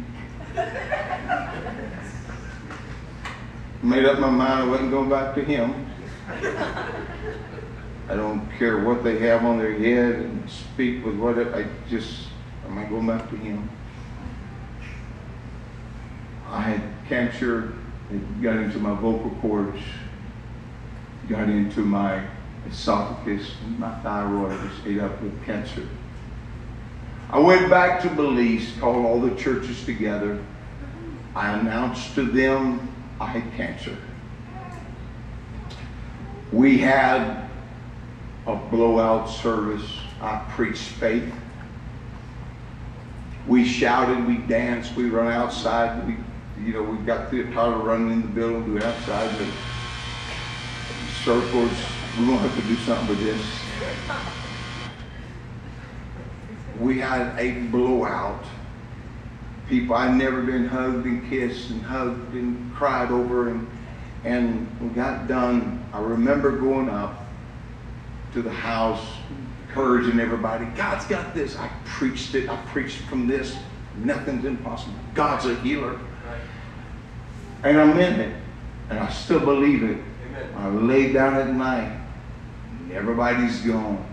Made 3.83 4.05
up 4.05 4.19
my 4.19 4.31
mind 4.31 4.63
I 4.63 4.67
wasn't 4.67 4.91
going 4.91 5.09
back 5.09 5.35
to 5.35 5.45
him. 5.45 5.87
I 8.11 8.17
don't 8.17 8.51
care 8.59 8.85
what 8.85 9.05
they 9.05 9.19
have 9.21 9.45
on 9.45 9.59
their 9.59 9.73
head 9.73 10.17
and 10.17 10.51
speak 10.51 11.05
with 11.05 11.17
whatever. 11.17 11.55
I 11.55 11.67
just, 11.89 12.27
I'm 12.67 12.77
I 12.77 12.85
going 12.85 13.07
back 13.07 13.31
to 13.31 13.37
him? 13.37 13.71
I 16.49 16.61
had 16.61 16.83
cancer. 17.09 17.73
It 18.13 18.43
got 18.43 18.57
into 18.57 18.79
my 18.79 18.95
vocal 18.95 19.31
cords, 19.41 19.81
got 21.31 21.49
into 21.49 21.81
my 21.81 22.27
esophagus, 22.69 23.53
and 23.65 23.79
my 23.79 23.95
thyroid 24.01 24.61
was 24.63 24.73
ate 24.85 24.99
up 24.99 25.23
with 25.23 25.45
cancer. 25.47 25.87
I 27.31 27.39
went 27.39 27.71
back 27.71 28.03
to 28.03 28.11
Belize, 28.11 28.73
called 28.81 29.07
all 29.07 29.21
the 29.21 29.35
churches 29.37 29.85
together. 29.85 30.43
I 31.37 31.53
announced 31.53 32.17
to 32.17 32.25
them 32.25 32.93
I 33.21 33.27
had 33.27 33.53
cancer. 33.57 33.97
We 36.53 36.79
had 36.79 37.49
a 38.49 38.57
blowout 38.57 39.31
service. 39.31 39.89
I 40.21 40.45
preached 40.51 40.83
faith. 40.83 41.33
We 43.47 43.65
shouted, 43.65 44.27
we 44.27 44.39
danced, 44.39 44.97
we 44.97 45.09
run 45.09 45.33
outside. 45.33 46.05
We, 46.07 46.17
you 46.65 46.73
know, 46.73 46.83
we 46.83 46.99
got 47.07 47.31
tired 47.31 47.55
of 47.57 47.85
running 47.85 48.11
in 48.11 48.23
the 48.23 48.29
building, 48.29 48.75
we 48.75 48.83
outside 48.83 49.31
the 49.39 49.47
surfboards. 51.25 51.77
We're 52.19 52.27
gonna 52.27 52.39
have 52.39 52.55
to 52.57 52.63
do 52.63 52.77
something 52.77 53.09
with 53.09 53.21
this. 53.21 53.43
We 56.81 56.99
had 56.99 57.39
a 57.39 57.61
blowout. 57.69 58.43
People 59.69 59.97
I'd 59.97 60.17
never 60.17 60.43
been 60.43 60.67
hugged 60.67 61.05
and 61.05 61.29
kissed 61.29 61.71
and 61.71 61.83
hugged 61.83 62.35
and 62.35 62.75
cried 62.75 63.11
over 63.11 63.51
and 63.51 63.69
and 64.25 64.67
we 64.81 64.89
got 64.89 65.29
done. 65.29 65.85
I 65.93 66.01
remember 66.01 66.53
going 66.53 66.89
up 66.89 67.27
to 68.33 68.43
the 68.43 68.51
house, 68.51 69.07
encouraging 69.69 70.21
everybody. 70.21 70.65
God's 70.77 71.05
got 71.07 71.35
this. 71.35 71.57
I 71.57 71.71
preached 71.85 72.35
it. 72.35 72.49
I 72.49 72.57
preached 72.67 73.03
from 73.03 73.27
this. 73.27 73.57
Nothing's 73.97 74.45
impossible. 74.45 74.95
God's 75.15 75.47
a 75.47 75.55
healer. 75.57 75.99
And 77.63 77.79
I 77.79 77.85
meant 77.85 78.21
it. 78.21 78.35
And 78.89 78.99
I 78.99 79.11
still 79.11 79.41
believe 79.41 79.83
it. 79.83 79.99
I 80.57 80.69
lay 80.69 81.13
down 81.13 81.35
at 81.35 81.55
night. 81.55 81.99
And 82.81 82.93
everybody's 82.93 83.61
gone. 83.61 84.05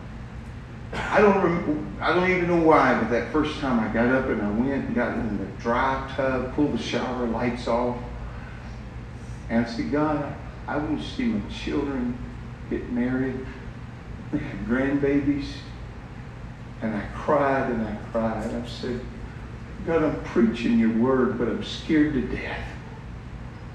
I 0.94 1.22
don't 1.22 1.44
remember, 1.44 2.04
I 2.04 2.14
don't 2.14 2.30
even 2.30 2.48
know 2.48 2.62
why, 2.62 3.00
but 3.00 3.10
that 3.10 3.32
first 3.32 3.60
time 3.60 3.80
I 3.80 3.92
got 3.94 4.08
up 4.08 4.28
and 4.28 4.42
I 4.42 4.50
went 4.52 4.86
and 4.86 4.96
got 4.96 5.18
in 5.18 5.38
the 5.38 5.46
dry 5.62 6.12
tub, 6.16 6.54
pulled 6.56 6.74
the 6.74 6.82
shower 6.82 7.28
lights 7.28 7.68
off, 7.68 7.98
and 9.50 9.66
I 9.66 9.70
said, 9.70 9.92
God, 9.92 10.34
I 10.68 10.78
want 10.78 11.02
to 11.02 11.08
see 11.08 11.26
my 11.26 11.50
children 11.50 12.18
get 12.70 12.92
married, 12.92 13.46
grandbabies. 14.34 15.48
And 16.82 16.96
I 16.96 17.06
cried 17.16 17.72
and 17.72 17.88
I 17.88 17.96
cried. 18.12 18.54
I 18.54 18.68
said, 18.68 19.02
God, 19.86 20.04
I'm 20.04 20.24
preaching 20.26 20.78
your 20.78 20.96
word, 20.98 21.40
but 21.40 21.48
I'm 21.48 21.64
scared 21.64 22.14
to 22.14 22.22
death. 22.22 22.68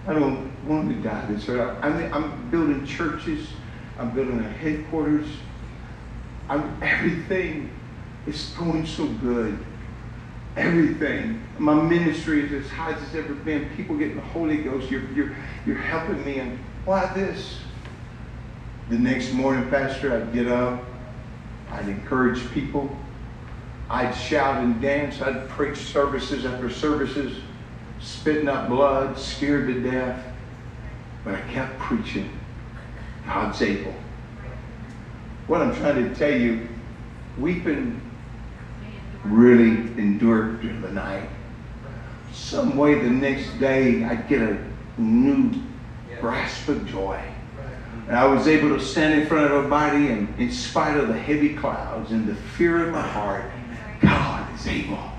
I 0.06 0.14
don't 0.14 0.50
want 0.66 0.88
to 0.88 0.96
die 0.96 1.26
this 1.26 1.46
way. 1.46 1.60
I'm, 1.60 2.50
building 2.50 2.84
churches. 2.84 3.46
I'm 3.98 4.10
building 4.14 4.40
a 4.40 4.48
headquarters. 4.48 5.26
I'm, 6.48 6.82
everything 6.82 7.70
is 8.26 8.52
going 8.58 8.86
so 8.86 9.06
good. 9.06 9.58
Everything. 10.56 11.42
My 11.58 11.74
ministry 11.74 12.44
is 12.44 12.64
as 12.64 12.70
high 12.70 12.92
as 12.92 13.02
it's 13.02 13.14
ever 13.14 13.34
been. 13.34 13.70
People 13.76 13.96
getting 13.96 14.16
the 14.16 14.22
Holy 14.22 14.58
Ghost. 14.58 14.90
You're, 14.90 15.08
you're, 15.12 15.36
you're 15.66 15.76
helping 15.76 16.24
me. 16.24 16.40
And 16.40 16.58
why 16.84 17.12
this? 17.14 17.58
The 18.90 18.98
next 18.98 19.32
morning, 19.32 19.70
Pastor, 19.70 20.16
I'd 20.16 20.32
get 20.32 20.48
up. 20.48 20.82
I'd 21.70 21.88
encourage 21.88 22.50
people. 22.50 22.94
I'd 23.88 24.12
shout 24.12 24.62
and 24.62 24.80
dance. 24.82 25.22
I'd 25.22 25.48
preach 25.48 25.78
services 25.78 26.44
after 26.44 26.68
services, 26.68 27.38
spitting 28.02 28.48
up 28.48 28.68
blood, 28.68 29.18
scared 29.18 29.68
to 29.68 29.80
death. 29.80 30.24
But 31.24 31.36
I 31.36 31.40
kept 31.52 31.78
preaching. 31.78 32.30
God's 33.26 33.62
able. 33.62 33.94
What 35.46 35.62
I'm 35.62 35.74
trying 35.76 36.08
to 36.08 36.14
tell 36.14 36.32
you, 36.32 36.68
weeping 37.38 38.00
really 39.24 39.70
endured 40.00 40.60
through 40.60 40.80
the 40.80 40.90
night. 40.90 41.28
Some 42.32 42.76
way 42.76 42.94
the 42.94 43.10
next 43.10 43.58
day 43.60 44.04
I'd 44.04 44.28
get 44.28 44.42
a 44.42 44.58
new 44.98 45.52
grasp 46.20 46.68
of 46.68 46.86
joy. 46.86 47.22
And 48.08 48.16
I 48.16 48.26
was 48.26 48.48
able 48.48 48.76
to 48.76 48.84
stand 48.84 49.20
in 49.20 49.26
front 49.28 49.46
of 49.46 49.52
everybody 49.52 50.08
and 50.08 50.28
in 50.40 50.50
spite 50.50 50.96
of 50.96 51.08
the 51.08 51.18
heavy 51.18 51.54
clouds 51.54 52.10
and 52.10 52.26
the 52.26 52.34
fear 52.34 52.86
in 52.86 52.90
my 52.90 53.00
heart, 53.00 53.44
God 54.00 54.52
is 54.58 54.66
able. 54.66 55.11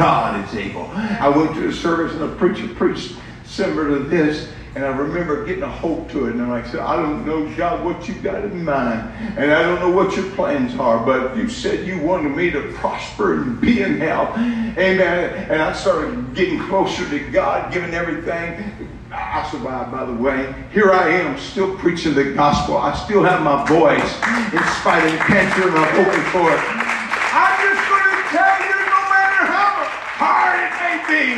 God 0.00 0.48
is 0.48 0.54
able. 0.54 0.86
I 0.94 1.28
went 1.28 1.54
to 1.56 1.68
a 1.68 1.72
service 1.72 2.12
and 2.12 2.22
the 2.22 2.34
preacher 2.36 2.66
preached 2.74 3.16
similar 3.44 3.98
to 3.98 4.04
this. 4.04 4.50
And 4.74 4.84
I 4.84 4.88
remember 4.96 5.44
getting 5.44 5.64
a 5.64 5.68
hope 5.68 6.08
to 6.12 6.26
it. 6.26 6.32
And 6.32 6.40
I'm 6.40 6.48
like, 6.48 6.74
I 6.74 6.96
don't 6.96 7.26
know, 7.26 7.54
God, 7.56 7.84
what 7.84 8.08
you 8.08 8.14
got 8.14 8.44
in 8.44 8.64
mind. 8.64 9.12
And 9.36 9.52
I 9.52 9.62
don't 9.62 9.80
know 9.80 9.90
what 9.90 10.16
your 10.16 10.30
plans 10.30 10.78
are. 10.78 11.04
But 11.04 11.36
you 11.36 11.48
said 11.50 11.86
you 11.86 11.98
wanted 11.98 12.34
me 12.34 12.50
to 12.50 12.72
prosper 12.74 13.42
and 13.42 13.60
be 13.60 13.82
in 13.82 13.98
health. 13.98 14.38
Amen. 14.38 15.50
And 15.50 15.60
I 15.60 15.72
started 15.74 16.34
getting 16.34 16.60
closer 16.60 17.06
to 17.10 17.18
God, 17.30 17.72
giving 17.72 17.92
everything. 17.92 18.88
I 19.12 19.46
survived, 19.50 19.90
by 19.90 20.04
the 20.04 20.14
way. 20.14 20.54
Here 20.72 20.92
I 20.92 21.10
am, 21.10 21.36
still 21.36 21.76
preaching 21.76 22.14
the 22.14 22.32
gospel. 22.32 22.78
I 22.78 22.94
still 23.04 23.24
have 23.24 23.42
my 23.42 23.66
voice 23.66 24.14
in 24.54 24.62
spite 24.80 25.04
of 25.04 25.12
the 25.12 25.18
cancer 25.18 25.66
in 25.66 25.74
my 25.74 25.90
vocal 25.92 26.24
cord. 26.30 26.56
I'm 26.56 27.58
just 27.58 27.82
going 27.90 28.06
to 28.06 28.22
tell 28.30 28.54
you, 28.62 28.70
no 28.86 29.00
matter 29.10 29.42
how 29.50 29.82
hard 30.14 30.62
it 30.62 30.70
may 30.78 30.99
be, 31.10 31.34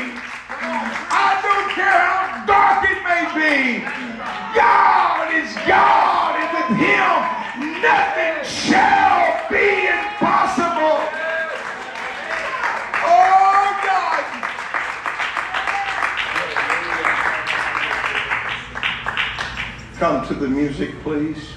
I 0.52 1.40
don't 1.40 1.68
care 1.72 1.88
how 1.88 2.44
dark 2.44 2.84
it 2.92 3.00
may 3.08 3.24
be, 3.32 3.80
God 4.54 5.32
is 5.32 5.48
God, 5.66 6.36
and 6.36 6.52
with 6.52 6.76
Him, 6.76 7.12
nothing 7.80 8.44
shall 8.44 9.48
be 9.48 9.88
impossible. 9.88 11.00
Oh, 13.00 13.64
God. 13.88 14.24
Come 19.96 20.28
to 20.28 20.34
the 20.34 20.48
music, 20.48 21.00
please. 21.02 21.48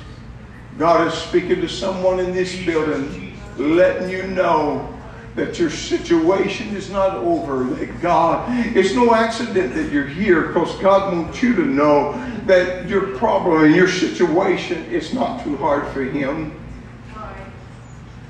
God 0.78 1.06
is 1.08 1.14
speaking 1.14 1.60
to 1.60 1.68
someone 1.68 2.22
in 2.22 2.32
this 2.32 2.56
building, 2.66 3.38
letting 3.58 4.10
you 4.10 4.26
know 4.28 4.95
that 5.36 5.60
your 5.60 5.70
situation 5.70 6.76
is 6.76 6.90
not 6.90 7.16
over, 7.16 7.66
that 7.66 8.02
God, 8.02 8.46
it's 8.76 8.96
no 8.96 9.14
accident 9.14 9.74
that 9.74 9.92
you're 9.92 10.08
here 10.08 10.48
because 10.48 10.74
God 10.78 11.14
wants 11.14 11.44
you 11.44 11.54
to 11.56 11.66
know 11.66 12.14
that 12.46 12.88
your 12.88 13.18
problem 13.18 13.66
and 13.66 13.76
your 13.76 13.90
situation 13.90 14.86
is 14.86 15.14
not 15.14 15.44
too 15.44 15.58
hard 15.58 15.88
for 15.92 16.04
Him. 16.04 16.58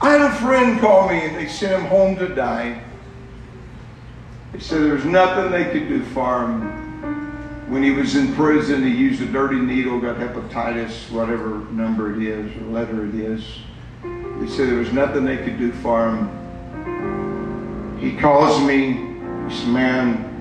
I 0.02 0.12
had 0.12 0.22
a 0.22 0.36
friend 0.36 0.80
call 0.80 1.10
me 1.10 1.22
and 1.22 1.36
they 1.36 1.48
sent 1.48 1.82
him 1.82 1.88
home 1.88 2.16
to 2.18 2.28
die. 2.28 2.82
They 4.52 4.60
said 4.60 4.82
there's 4.82 5.06
nothing 5.06 5.52
they 5.52 5.66
could 5.72 5.88
do 5.88 6.04
for 6.06 6.44
him. 6.44 7.72
When 7.72 7.82
he 7.82 7.92
was 7.92 8.16
in 8.16 8.34
prison, 8.36 8.84
he 8.84 8.96
used 8.96 9.22
a 9.22 9.26
dirty 9.26 9.60
needle, 9.60 10.00
got 10.00 10.18
hepatitis, 10.18 11.10
whatever 11.12 11.60
number 11.72 12.14
it 12.14 12.22
is 12.22 12.56
or 12.58 12.66
letter 12.66 13.06
it 13.06 13.16
is. 13.16 13.44
They 14.04 14.48
said 14.48 14.70
there 14.70 14.78
was 14.78 14.94
nothing 14.94 15.26
they 15.26 15.38
could 15.38 15.58
do 15.58 15.72
for 15.72 16.10
him. 16.10 16.45
He 18.00 18.16
calls 18.18 18.62
me, 18.62 18.94
said, 19.50 19.68
man, 19.70 20.32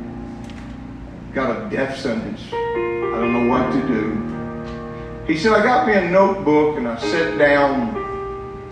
got 1.32 1.66
a 1.66 1.70
death 1.70 1.98
sentence. 1.98 2.40
I 2.52 3.18
don't 3.18 3.32
know 3.32 3.48
what 3.48 3.72
to 3.72 3.88
do. 3.88 5.24
He 5.26 5.38
said, 5.38 5.52
I 5.52 5.62
got 5.62 5.86
me 5.86 5.94
a 5.94 6.08
notebook 6.10 6.76
and 6.76 6.86
I 6.86 6.98
sat 6.98 7.38
down. 7.38 8.02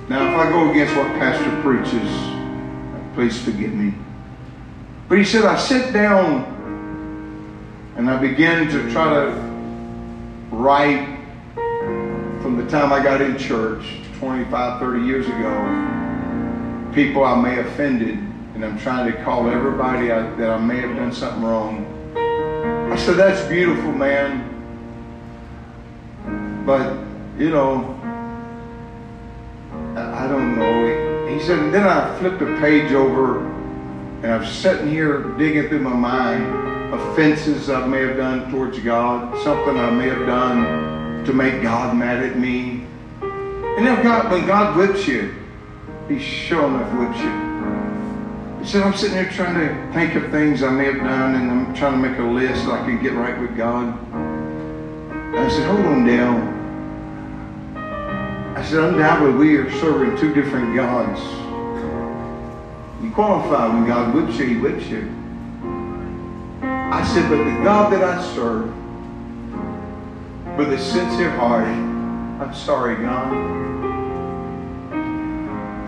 Now, 0.09 0.29
if 0.29 0.37
I 0.37 0.51
go 0.51 0.71
against 0.71 0.95
what 0.97 1.07
Pastor 1.19 1.63
preaches, 1.63 2.11
please 3.15 3.41
forgive 3.43 3.73
me. 3.73 3.95
But 5.09 5.19
he 5.19 5.25
said, 5.25 5.45
I 5.45 5.57
sat 5.59 5.93
down 5.93 6.49
and 7.97 8.11
I 8.11 8.19
began 8.19 8.69
to 8.69 8.91
try 8.91 9.13
to 9.13 9.31
write 10.51 11.21
from 12.43 12.57
the 12.57 12.69
time 12.69 12.93
I 12.93 13.03
got 13.03 13.21
in 13.21 13.39
church 13.39 13.85
25, 14.19 14.81
30 14.81 15.07
years 15.07 15.27
ago, 15.27 16.91
people 16.93 17.25
I 17.25 17.41
may 17.41 17.55
have 17.55 17.67
offended, 17.67 18.19
and 18.63 18.75
I'm 18.75 18.79
trying 18.79 19.11
to 19.11 19.25
call 19.25 19.51
everybody 19.51 20.07
that 20.07 20.49
I 20.49 20.59
may 20.59 20.77
have 20.77 20.95
done 20.95 21.13
something 21.13 21.43
wrong. 21.43 21.85
I 22.93 22.97
said, 22.97 23.17
that's 23.17 23.45
beautiful, 23.49 23.91
man. 23.91 24.49
But, 26.65 26.97
you 27.37 27.51
know, 27.51 27.99
I, 29.97 30.25
I 30.25 30.29
don't 30.29 30.57
know. 30.57 31.27
He 31.27 31.41
said, 31.41 31.59
and 31.59 31.75
then 31.75 31.89
I 31.89 32.17
flipped 32.21 32.41
a 32.41 32.57
page 32.61 32.93
over, 32.93 33.45
and 33.45 34.27
I'm 34.27 34.47
sitting 34.47 34.89
here 34.89 35.23
digging 35.39 35.69
through 35.69 35.81
my 35.81 35.95
mind 35.95 36.95
offenses 36.95 37.69
I 37.69 37.85
may 37.85 38.03
have 38.03 38.17
done 38.17 38.49
towards 38.53 38.79
God, 38.79 39.43
something 39.43 39.77
I 39.77 39.91
may 39.91 40.09
have 40.09 40.25
done 40.25 41.25
to 41.25 41.33
make 41.33 41.63
God 41.63 41.97
mad 41.97 42.23
at 42.23 42.39
me. 42.39 42.87
And 43.23 43.85
then 43.85 44.05
God, 44.05 44.31
when 44.31 44.47
God 44.47 44.77
whips 44.77 45.09
you, 45.09 45.35
He 46.07 46.21
sure 46.21 46.69
enough 46.69 46.93
whips 46.97 47.19
you. 47.19 47.52
He 48.63 48.69
said, 48.69 48.83
I'm 48.85 48.95
sitting 48.95 49.17
there 49.17 49.29
trying 49.29 49.57
to 49.57 49.93
think 49.93 50.15
of 50.15 50.31
things 50.31 50.63
I 50.63 50.71
may 50.71 50.85
have 50.85 50.99
done, 50.99 51.35
and 51.35 51.51
I'm 51.51 51.75
trying 51.75 52.01
to 52.01 52.09
make 52.09 52.17
a 52.21 52.23
list 52.23 52.63
so 52.63 52.71
I 52.71 52.79
can 52.85 53.03
get 53.03 53.13
right 53.13 53.37
with 53.41 53.57
God. 53.57 53.93
I 55.35 55.49
said, 55.49 55.67
hold 55.67 55.85
on, 55.85 56.07
Dale. 56.07 56.39
I 58.57 58.63
said, 58.65 58.85
undoubtedly 58.85 59.33
we 59.33 59.57
are 59.57 59.69
serving 59.81 60.17
two 60.17 60.33
different 60.33 60.77
gods. 60.77 61.21
You 63.03 63.11
qualify 63.11 63.67
when 63.67 63.85
God 63.85 64.15
whips 64.15 64.39
you, 64.39 64.47
he 64.47 64.57
whips 64.57 64.87
you. 64.87 65.13
I 66.63 67.05
said, 67.13 67.29
but 67.29 67.39
the 67.39 67.65
God 67.65 67.93
that 67.93 68.05
I 68.05 68.23
serve, 68.33 68.73
with 70.57 70.73
a 70.73 70.79
sincere 70.79 71.31
heart, 71.31 71.67
I'm 71.67 72.55
sorry, 72.55 72.95
God. 73.03 73.72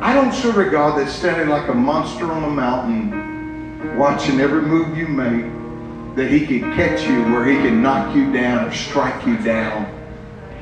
I 0.04 0.12
don't 0.12 0.34
serve 0.34 0.58
a 0.58 0.68
God 0.68 0.98
that's 0.98 1.14
standing 1.14 1.48
like 1.48 1.70
a 1.70 1.74
monster 1.74 2.30
on 2.30 2.44
a 2.44 2.50
mountain, 2.50 3.96
watching 3.96 4.38
every 4.38 4.60
move 4.60 4.98
you 4.98 5.08
make, 5.08 5.46
that 6.14 6.30
he 6.30 6.46
can 6.46 6.60
catch 6.74 7.08
you 7.08 7.22
where 7.32 7.46
he 7.46 7.54
can 7.54 7.80
knock 7.80 8.14
you 8.14 8.30
down 8.30 8.68
or 8.68 8.70
strike 8.70 9.26
you 9.26 9.38
down. 9.38 9.90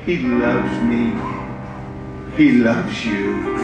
He 0.07 0.19
loves 0.19 0.81
me. 0.85 1.11
He 2.37 2.53
loves 2.53 3.05
you. 3.05 3.57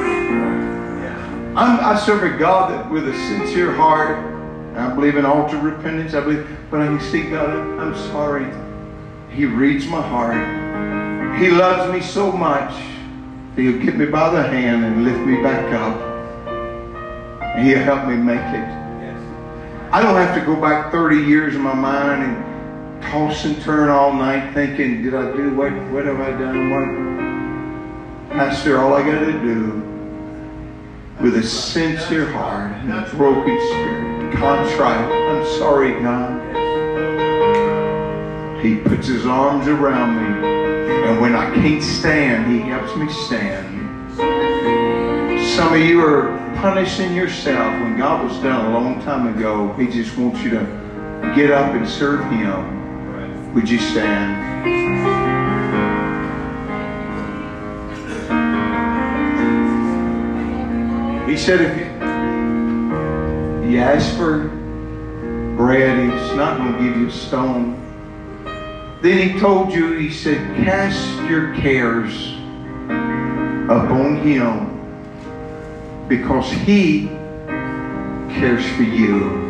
I'm, 1.54 1.78
i 1.78 1.96
serve 1.96 2.24
a 2.24 2.36
God 2.36 2.72
that 2.72 2.90
with 2.90 3.08
a 3.08 3.14
sincere 3.14 3.72
heart, 3.72 4.18
I 4.76 4.92
believe 4.92 5.16
in 5.16 5.24
altar 5.24 5.58
repentance, 5.58 6.12
I 6.12 6.22
believe, 6.22 6.58
but 6.72 6.80
I 6.80 6.86
can 6.86 7.00
see 7.00 7.30
God, 7.30 7.56
I'm 7.78 7.94
sorry. 8.10 8.50
He 9.30 9.44
reads 9.44 9.86
my 9.86 10.02
heart. 10.02 11.38
He 11.38 11.52
loves 11.52 11.92
me 11.92 12.00
so 12.00 12.32
much. 12.32 12.74
He'll 13.58 13.78
get 13.78 13.96
me 13.96 14.06
by 14.06 14.30
the 14.30 14.40
hand 14.40 14.84
and 14.84 15.02
lift 15.02 15.18
me 15.26 15.42
back 15.42 15.72
up. 15.74 16.00
And 17.42 17.66
he'll 17.66 17.82
help 17.82 18.06
me 18.08 18.14
make 18.14 18.38
it. 18.38 18.78
I 19.90 20.00
don't 20.00 20.14
have 20.14 20.32
to 20.38 20.46
go 20.46 20.54
back 20.60 20.92
30 20.92 21.16
years 21.16 21.56
in 21.56 21.62
my 21.62 21.74
mind 21.74 22.22
and 22.22 23.02
toss 23.02 23.44
and 23.46 23.60
turn 23.62 23.88
all 23.88 24.12
night 24.12 24.54
thinking, 24.54 25.02
did 25.02 25.12
I 25.12 25.34
do 25.36 25.54
what 25.56 25.72
what 25.90 26.04
have 26.04 26.20
I 26.20 26.30
done? 26.30 26.70
What 26.70 28.30
Pastor, 28.30 28.78
all 28.78 28.94
I 28.94 29.02
gotta 29.02 29.32
do 29.32 29.82
with 31.20 31.36
a 31.36 31.42
sincere 31.42 32.30
heart 32.30 32.70
and 32.82 32.92
a 32.92 33.10
broken 33.16 33.58
spirit, 33.70 34.36
contrite, 34.36 35.10
I'm 35.10 35.44
sorry, 35.58 36.00
God. 36.00 36.44
He 38.62 38.76
puts 38.76 39.08
his 39.08 39.26
arms 39.26 39.66
around 39.66 40.42
me. 40.42 40.57
And 40.88 41.20
when 41.20 41.34
I 41.34 41.52
can't 41.54 41.82
stand, 41.82 42.50
he 42.50 42.60
helps 42.60 42.96
me 42.96 43.08
stand. 43.12 43.76
Some 45.56 45.74
of 45.74 45.80
you 45.80 46.04
are 46.04 46.36
punishing 46.56 47.14
yourself 47.14 47.72
when 47.82 47.98
God 47.98 48.24
was 48.24 48.36
done 48.38 48.66
a 48.66 48.70
long 48.70 49.02
time 49.02 49.36
ago. 49.36 49.72
He 49.74 49.86
just 49.86 50.16
wants 50.16 50.40
you 50.40 50.50
to 50.50 51.32
get 51.34 51.50
up 51.50 51.74
and 51.74 51.88
serve 51.88 52.24
him. 52.30 53.54
Would 53.54 53.68
you 53.68 53.78
stand? 53.78 54.46
He 61.28 61.36
said, 61.36 61.60
if 61.60 61.76
you, 61.76 61.84
you 63.70 63.78
ask 63.80 64.16
for 64.16 64.48
bread, 65.56 65.98
he's 65.98 66.36
not 66.36 66.56
going 66.58 66.72
to 66.72 66.78
give 66.82 66.96
you 66.96 67.08
a 67.08 67.10
stone. 67.10 67.87
Then 69.00 69.28
he 69.28 69.38
told 69.38 69.72
you, 69.72 69.92
he 69.92 70.10
said, 70.10 70.56
cast 70.64 71.06
your 71.30 71.54
cares 71.54 72.32
upon 73.70 74.16
him 74.26 74.74
because 76.08 76.50
he 76.50 77.06
cares 78.28 78.68
for 78.70 78.82
you. 78.82 79.46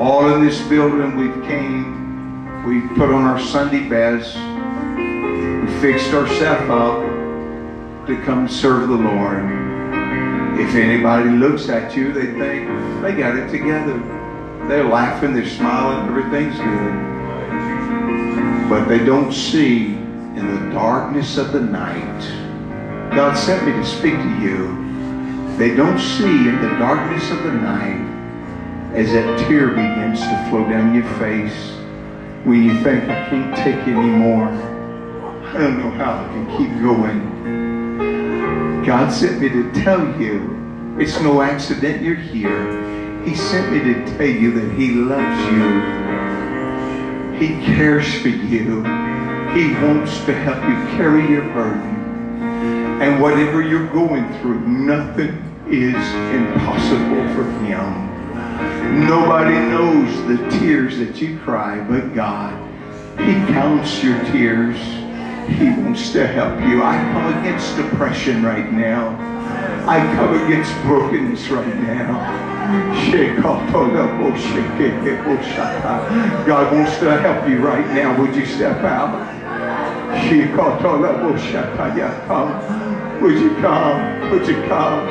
All 0.00 0.34
in 0.34 0.44
this 0.44 0.60
building 0.66 1.16
we've 1.16 1.44
came, 1.44 2.64
we've 2.66 2.90
put 2.96 3.10
on 3.10 3.22
our 3.22 3.38
Sunday 3.38 3.88
best, 3.88 4.34
we 4.36 5.80
fixed 5.80 6.12
ourselves 6.12 6.68
up 6.70 8.06
to 8.08 8.20
come 8.24 8.48
serve 8.48 8.88
the 8.88 8.96
Lord. 8.96 9.44
If 10.58 10.74
anybody 10.74 11.30
looks 11.30 11.68
at 11.68 11.94
you, 11.96 12.12
they 12.12 12.26
think 12.26 13.02
they 13.02 13.12
got 13.14 13.36
it 13.36 13.48
together. 13.50 13.98
They're 14.66 14.82
laughing, 14.82 15.32
they're 15.32 15.48
smiling, 15.48 16.08
everything's 16.08 16.56
good. 16.56 17.07
But 18.68 18.86
they 18.86 19.02
don't 19.04 19.32
see 19.32 19.86
in 19.86 20.54
the 20.54 20.60
darkness 20.74 21.38
of 21.38 21.52
the 21.52 21.60
night. 21.60 22.20
God 23.14 23.34
sent 23.34 23.66
me 23.66 23.72
to 23.72 23.84
speak 23.84 24.14
to 24.14 24.40
you. 24.40 24.76
They 25.56 25.74
don't 25.74 25.98
see 25.98 26.48
in 26.48 26.60
the 26.60 26.68
darkness 26.78 27.30
of 27.30 27.42
the 27.44 27.52
night 27.52 28.04
as 28.94 29.10
that 29.12 29.38
tear 29.48 29.68
begins 29.68 30.20
to 30.20 30.46
flow 30.50 30.68
down 30.68 30.94
your 30.94 31.08
face 31.18 31.72
when 32.44 32.62
you 32.62 32.78
think, 32.82 33.04
I 33.04 33.26
can't 33.28 33.56
take 33.56 33.88
anymore. 33.88 34.48
I 34.48 35.52
don't 35.54 35.78
know 35.78 35.90
how 35.90 36.22
I 36.22 36.28
can 36.28 36.46
keep 36.56 36.70
going. 36.82 37.38
God 38.84 39.10
sent 39.10 39.40
me 39.40 39.48
to 39.48 39.72
tell 39.82 40.06
you 40.20 40.56
it's 40.98 41.18
no 41.20 41.40
accident 41.42 42.02
you're 42.02 42.16
here. 42.16 43.24
He 43.24 43.34
sent 43.34 43.72
me 43.72 43.80
to 43.80 44.04
tell 44.16 44.26
you 44.26 44.52
that 44.52 44.72
He 44.74 44.92
loves 44.92 45.52
you. 45.52 46.07
He 47.38 47.50
cares 47.64 48.20
for 48.20 48.28
you. 48.28 48.82
He 49.54 49.72
wants 49.74 50.24
to 50.24 50.34
help 50.34 50.62
you 50.64 50.96
carry 50.98 51.30
your 51.30 51.44
burden. 51.54 51.96
And 53.00 53.22
whatever 53.22 53.62
you're 53.62 53.86
going 53.92 54.28
through, 54.40 54.60
nothing 54.66 55.44
is 55.68 55.94
impossible 56.34 57.22
for 57.34 57.48
Him. 57.64 59.06
Nobody 59.06 59.54
knows 59.54 60.26
the 60.26 60.58
tears 60.58 60.98
that 60.98 61.20
you 61.20 61.38
cry 61.38 61.78
but 61.84 62.12
God. 62.12 62.52
He 63.20 63.34
counts 63.52 64.02
your 64.02 64.18
tears. 64.24 64.76
He 65.48 65.70
wants 65.80 66.10
to 66.14 66.26
help 66.26 66.60
you. 66.68 66.82
I 66.82 66.96
come 67.12 67.38
against 67.38 67.76
depression 67.76 68.42
right 68.42 68.72
now. 68.72 69.37
I 69.88 70.00
come 70.16 70.34
against 70.44 70.72
brokenness 70.82 71.48
right 71.48 71.76
now. 71.76 72.48
Oh, 73.42 73.58
oh, 73.74 73.88
God 76.46 76.72
wants 76.74 76.98
to 76.98 77.18
help 77.18 77.48
you 77.48 77.58
right 77.60 77.86
now. 77.94 78.20
Would 78.20 78.36
you 78.36 78.44
step 78.44 78.84
out? 78.84 79.14
Oh, 80.58 80.78
come. 82.26 83.22
Would 83.22 83.38
you 83.38 83.56
come? 83.56 84.30
Would 84.30 84.46
you 84.46 84.62
come? 84.68 85.08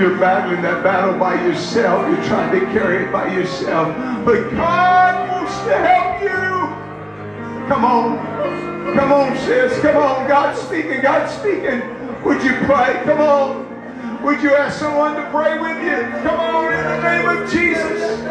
You're 0.00 0.18
battling 0.18 0.62
that 0.62 0.82
battle 0.82 1.18
by 1.18 1.34
yourself. 1.44 2.08
You're 2.08 2.24
trying 2.24 2.58
to 2.58 2.66
carry 2.72 3.04
it 3.04 3.12
by 3.12 3.32
yourself. 3.34 3.94
But 4.24 4.50
God 4.52 5.28
wants 5.28 5.54
to 5.64 5.76
help 5.76 6.22
you. 6.22 7.68
Come 7.68 7.84
on. 7.84 8.94
Come 8.96 9.12
on, 9.12 9.36
sis. 9.38 9.78
Come 9.80 9.96
on. 9.96 10.26
God's 10.26 10.60
speaking. 10.62 11.02
God's 11.02 11.32
speaking. 11.34 11.82
Would 12.24 12.42
you 12.42 12.54
pray? 12.64 13.02
Come 13.04 13.20
on. 13.20 13.67
Would 14.22 14.42
you 14.42 14.54
ask 14.54 14.80
someone 14.80 15.14
to 15.14 15.30
pray 15.30 15.58
with 15.60 15.78
you? 15.80 16.10
Come 16.22 16.40
on, 16.40 16.72
in 16.72 16.84
the 16.84 17.00
name 17.02 17.28
of 17.28 17.50
Jesus. 17.50 18.26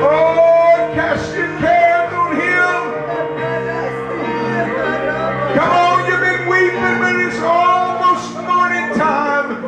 Oh, 0.00 0.90
cast 0.94 1.34
your 1.36 1.48
cares 1.58 2.12
on 2.14 2.34
Him. 2.34 2.80
Come 5.54 5.70
on, 5.70 6.06
you've 6.08 6.20
been 6.20 6.48
weeping, 6.48 6.98
but 6.98 7.14
it's 7.20 7.40
almost 7.40 8.32
morning 8.40 8.88
time. 8.96 9.62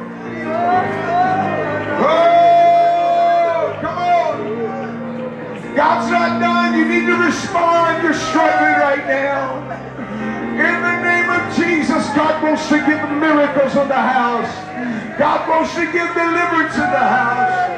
Oh, 2.01 3.79
come 3.83 3.99
on. 3.99 5.75
God's 5.77 6.11
not 6.11 6.41
done 6.41 6.79
you 6.79 6.87
need 6.87 7.05
to 7.05 7.17
respond. 7.17 8.03
You're 8.03 8.15
struggling 8.15 8.81
right 8.81 9.07
now. 9.07 9.61
In 10.51 10.83
the 10.83 11.00
Jesus, 11.57 12.07
God 12.15 12.43
wants 12.43 12.69
to 12.69 12.79
give 12.79 13.03
miracles 13.19 13.77
in 13.77 13.89
the 13.89 13.95
house. 13.95 14.51
God 15.19 15.49
wants 15.49 15.75
to 15.75 15.85
give 15.85 16.09
deliverance 16.15 16.75
in 16.75 16.91
the 16.91 17.07
house. 17.19 17.71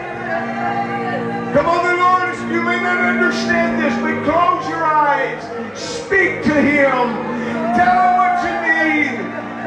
Come 1.54 1.66
on, 1.66 1.82
the 1.84 1.96
Lord, 1.96 2.52
you 2.52 2.62
may 2.62 2.80
not 2.80 2.98
understand 3.00 3.80
this, 3.80 3.94
but 4.00 4.24
close 4.24 4.68
your 4.68 4.84
eyes. 4.84 5.42
Speak 5.78 6.42
to 6.44 6.54
Him. 6.54 7.16
Tell 7.76 7.96
Him 7.96 8.12
what 8.20 8.44
you 8.44 8.54
need. 8.60 9.16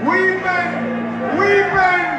Weeping, 0.06 0.72
weeping, 1.42 2.10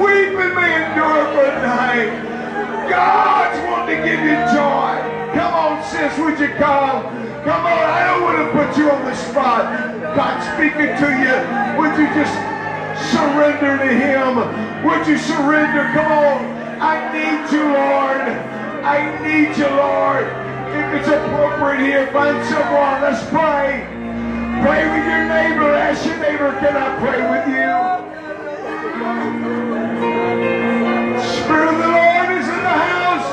weeping 0.00 0.52
may 0.56 0.72
endure 0.84 1.24
for 1.32 1.44
a 1.44 1.62
night. 1.62 2.88
God's 2.88 3.58
wanting 3.68 3.96
to 3.96 4.04
give 4.08 4.20
you 4.20 4.36
joy. 4.56 4.96
Come 5.34 5.54
on, 5.54 5.84
sis, 5.84 6.18
would 6.18 6.40
you 6.40 6.48
come? 6.56 7.27
Come 7.44 7.64
on, 7.66 7.86
I 7.86 8.02
don't 8.06 8.22
want 8.22 8.38
to 8.42 8.50
put 8.50 8.76
you 8.76 8.90
on 8.90 9.04
the 9.04 9.14
spot. 9.14 9.62
God 10.16 10.42
speaking 10.54 10.90
to 10.98 11.08
you. 11.22 11.36
Would 11.78 11.94
you 11.94 12.06
just 12.14 12.34
surrender 13.14 13.78
to 13.78 13.90
him? 13.94 14.42
Would 14.84 15.06
you 15.06 15.18
surrender? 15.18 15.86
Come 15.94 16.10
on. 16.10 16.58
I 16.82 16.98
need 17.14 17.50
you, 17.52 17.62
Lord. 17.62 18.26
I 18.82 18.98
need 19.22 19.56
you, 19.56 19.68
Lord. 19.70 20.26
If 20.74 21.00
it's 21.00 21.08
appropriate 21.08 21.80
here, 21.80 22.06
find 22.12 22.44
someone. 22.46 23.02
Let's 23.02 23.22
pray. 23.30 23.86
Pray 24.62 24.82
with 24.90 25.06
your 25.06 25.24
neighbor. 25.30 25.70
Ask 25.74 26.04
your 26.06 26.18
neighbor, 26.18 26.50
can 26.58 26.76
I 26.76 26.98
pray 26.98 27.22
with 27.30 27.46
you? 27.54 27.78
Spirit 31.22 31.68
of 31.72 31.78
the 31.78 31.88
Lord 31.88 32.28
is 32.38 32.48
in 32.48 32.62
the 32.62 32.78
house. 32.90 33.30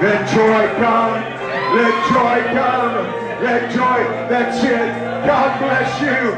Let 0.00 0.26
joy 0.30 0.66
come. 0.80 1.22
Let 1.76 1.94
joy 2.08 2.54
come. 2.56 2.94
Let 3.44 3.70
joy. 3.70 4.00
That's 4.28 4.64
it. 4.64 5.26
God 5.26 5.58
bless 5.60 6.00
you. 6.00 6.32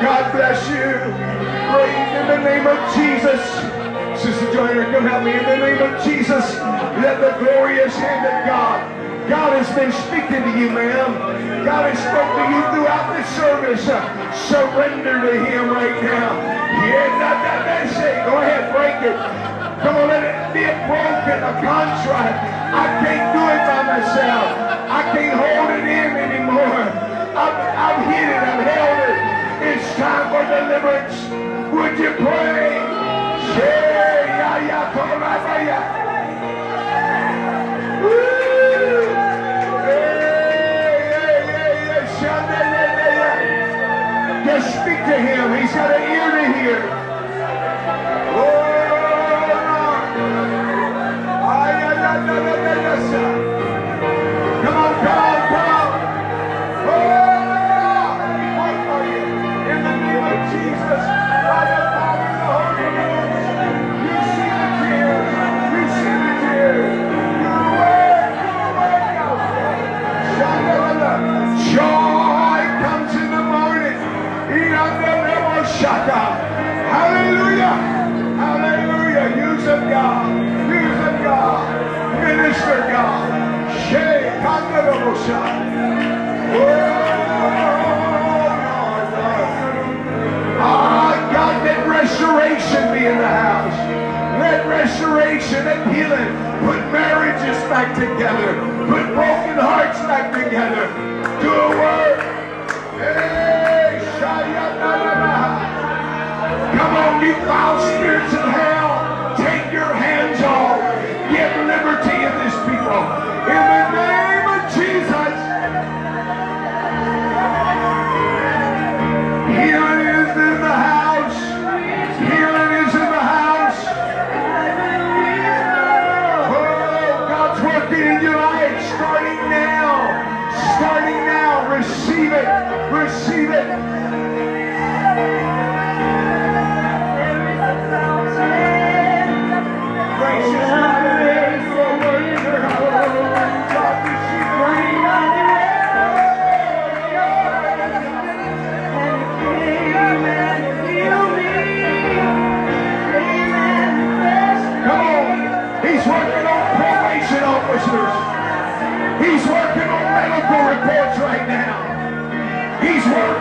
God 0.00 0.32
bless 0.32 0.68
you. 0.70 1.28
Praise 1.74 2.12
in 2.14 2.26
the 2.28 2.38
name 2.48 2.66
of 2.66 2.78
Jesus. 2.94 3.42
Sister 4.22 4.52
Joyner, 4.52 4.84
come 4.92 5.04
help 5.06 5.24
me 5.24 5.32
in 5.32 5.44
the 5.44 5.56
name 5.56 5.82
of 5.82 6.02
Jesus. 6.04 6.54
Let 7.02 7.20
the 7.20 7.36
glorious 7.44 7.94
hand 7.96 8.24
of 8.24 8.46
God. 8.46 8.97
God 9.28 9.52
has 9.60 9.68
been 9.76 9.92
speaking 10.08 10.40
to 10.40 10.52
you, 10.56 10.72
ma'am. 10.72 11.12
God 11.64 11.92
has 11.92 12.00
spoken 12.00 12.48
to 12.48 12.52
you 12.56 12.64
throughout 12.72 13.12
this 13.12 13.28
service. 13.36 13.84
Surrender 14.48 15.20
to 15.20 15.32
Him 15.44 15.68
right 15.68 16.00
now. 16.00 16.32
Yeah, 16.88 17.12
Go 18.24 18.40
ahead, 18.40 18.72
break 18.72 18.96
it. 19.04 19.16
Come 19.84 19.96
on, 20.00 20.08
let 20.08 20.24
it 20.24 20.32
be 20.56 20.64
broken, 20.88 21.44
a 21.44 21.52
contrite. 21.60 22.40
I 22.72 22.88
can't 23.04 23.36
do 23.36 23.44
it 23.52 23.62
by 23.68 23.84
myself. 23.84 24.48
I 24.88 25.00
can't 25.12 25.36
hold 25.36 25.76
it 25.76 25.84
in 25.84 26.10
anymore. 26.16 26.88
I've, 27.36 27.52
I've 27.52 28.00
hid 28.08 28.32
it, 28.32 28.40
I've 28.48 28.64
held 28.64 29.12
it. 29.12 29.16
It's 29.76 29.84
time 30.00 30.32
for 30.32 30.40
deliverance. 30.48 31.16
Would 31.72 32.00
you 32.00 32.16
pray? 32.16 32.80
Yeah, 33.60 34.40
yeah, 34.40 34.68
yeah, 34.68 34.88
yeah. 35.68 36.08
Woo! 38.02 38.37
To 45.08 45.18
him. 45.18 45.62
He's 45.62 45.72
got 45.72 45.90
an 45.90 46.02
ear 46.12 46.30
to 46.36 46.58
hear. 46.58 46.78
Oh, 48.36 48.68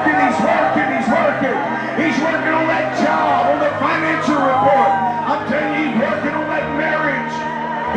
working, 0.08 0.28
he's 0.32 0.40
working, 0.40 0.90
he's 0.96 1.10
working. 1.12 1.58
He's 2.00 2.18
working 2.24 2.54
on 2.56 2.68
that 2.68 2.96
job, 3.04 3.52
on 3.52 3.60
the 3.60 3.72
financial 3.82 4.40
report. 4.40 4.92
I'm 5.28 5.44
telling 5.50 5.74
you, 5.76 5.92
he's 5.92 6.00
working 6.00 6.36
on 6.36 6.48
that 6.48 6.68
marriage. 6.80 7.36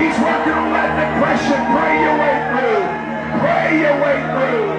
He's 0.00 0.16
working 0.18 0.56
on 0.58 0.72
that 0.74 0.90
depression. 0.98 1.60
Pray 1.70 1.94
your 2.02 2.16
way 2.18 2.36
through. 2.50 2.84
Pray 3.40 3.68
your 3.80 3.96
way 4.02 4.18
through. 4.34 4.69